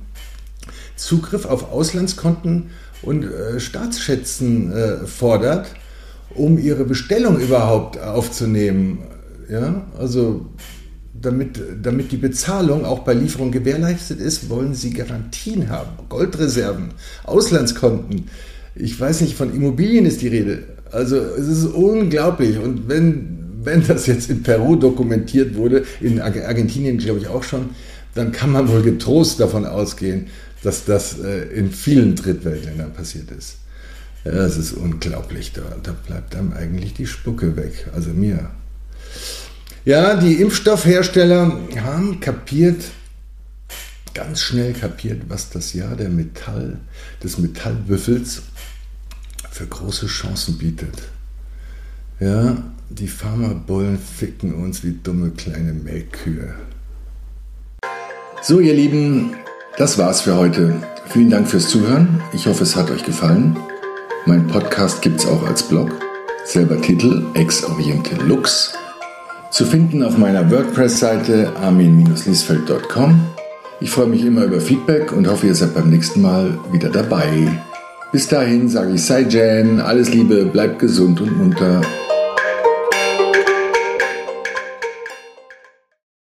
Zugriff 0.94 1.44
auf 1.44 1.72
Auslandskonten 1.72 2.70
und 3.02 3.24
äh, 3.24 3.58
Staatsschätzen 3.58 4.70
äh, 4.70 5.06
fordert, 5.08 5.74
um 6.30 6.56
ihre 6.56 6.84
Bestellung 6.84 7.40
überhaupt 7.40 7.98
aufzunehmen. 7.98 8.98
Ja, 9.50 9.82
also 9.98 10.46
damit, 11.20 11.60
damit 11.82 12.12
die 12.12 12.16
Bezahlung 12.16 12.84
auch 12.84 13.00
bei 13.00 13.14
Lieferung 13.14 13.50
gewährleistet 13.50 14.20
ist, 14.20 14.48
wollen 14.48 14.74
sie 14.74 14.90
Garantien 14.90 15.68
haben. 15.68 15.90
Goldreserven, 16.08 16.90
Auslandskonten. 17.24 18.26
Ich 18.74 18.98
weiß 18.98 19.22
nicht, 19.22 19.36
von 19.36 19.54
Immobilien 19.54 20.06
ist 20.06 20.22
die 20.22 20.28
Rede. 20.28 20.64
Also 20.92 21.16
es 21.16 21.48
ist 21.48 21.66
unglaublich. 21.66 22.58
Und 22.58 22.88
wenn, 22.88 23.38
wenn 23.62 23.86
das 23.86 24.06
jetzt 24.06 24.30
in 24.30 24.42
Peru 24.42 24.76
dokumentiert 24.76 25.56
wurde, 25.56 25.84
in 26.00 26.20
Argentinien 26.20 26.98
glaube 26.98 27.20
ich 27.20 27.28
auch 27.28 27.42
schon, 27.42 27.70
dann 28.14 28.32
kann 28.32 28.52
man 28.52 28.68
wohl 28.68 28.82
getrost 28.82 29.40
davon 29.40 29.66
ausgehen, 29.66 30.26
dass 30.62 30.84
das 30.84 31.18
äh, 31.20 31.44
in 31.54 31.70
vielen 31.70 32.16
Drittweltländern 32.16 32.92
passiert 32.92 33.30
ist. 33.30 33.58
Ja, 34.24 34.32
das 34.32 34.56
ist 34.56 34.72
unglaublich. 34.72 35.52
Da, 35.52 35.62
da 35.82 35.92
bleibt 35.92 36.34
einem 36.34 36.52
eigentlich 36.52 36.94
die 36.94 37.06
Spucke 37.06 37.56
weg. 37.56 37.88
Also 37.94 38.10
mir. 38.10 38.50
Ja, 39.88 40.16
die 40.16 40.34
Impfstoffhersteller 40.34 41.60
haben 41.80 42.20
kapiert, 42.20 42.84
ganz 44.12 44.42
schnell 44.42 44.74
kapiert, 44.74 45.22
was 45.28 45.48
das 45.48 45.72
Jahr 45.72 45.96
der 45.96 46.10
Metall, 46.10 46.76
des 47.22 47.38
Metallwürfels 47.38 48.42
für 49.50 49.66
große 49.66 50.06
Chancen 50.06 50.58
bietet. 50.58 50.92
Ja, 52.20 52.58
die 52.90 53.08
Pharmabullen 53.08 53.98
ficken 53.98 54.56
uns 54.62 54.84
wie 54.84 54.92
dumme 54.92 55.30
kleine 55.30 55.72
Melkkühe. 55.72 56.54
So, 58.42 58.60
ihr 58.60 58.74
Lieben, 58.74 59.36
das 59.78 59.96
war's 59.96 60.20
für 60.20 60.36
heute. 60.36 60.74
Vielen 61.08 61.30
Dank 61.30 61.48
fürs 61.48 61.70
Zuhören. 61.70 62.22
Ich 62.34 62.46
hoffe, 62.46 62.64
es 62.64 62.76
hat 62.76 62.90
euch 62.90 63.04
gefallen. 63.04 63.56
Mein 64.26 64.48
Podcast 64.48 65.00
gibt's 65.00 65.24
auch 65.24 65.46
als 65.46 65.66
Blog. 65.66 65.90
Selber 66.44 66.78
Titel 66.78 67.24
Ex 67.32 67.64
Oriente 67.64 68.16
Lux. 68.16 68.77
Zu 69.50 69.64
finden 69.64 70.02
auf 70.02 70.18
meiner 70.18 70.50
WordPress-Seite 70.50 71.52
armin-liesfeld.com. 71.62 73.20
Ich 73.80 73.90
freue 73.90 74.06
mich 74.06 74.24
immer 74.24 74.44
über 74.44 74.60
Feedback 74.60 75.12
und 75.12 75.26
hoffe, 75.26 75.46
ihr 75.46 75.54
seid 75.54 75.74
beim 75.74 75.88
nächsten 75.88 76.20
Mal 76.20 76.58
wieder 76.70 76.90
dabei. 76.90 77.48
Bis 78.12 78.28
dahin 78.28 78.68
sage 78.68 78.92
ich 78.94 79.04
Sei 79.04 79.22
Jan, 79.22 79.80
alles 79.80 80.12
Liebe, 80.12 80.44
bleibt 80.44 80.78
gesund 80.78 81.20
und 81.20 81.38
munter. 81.38 81.80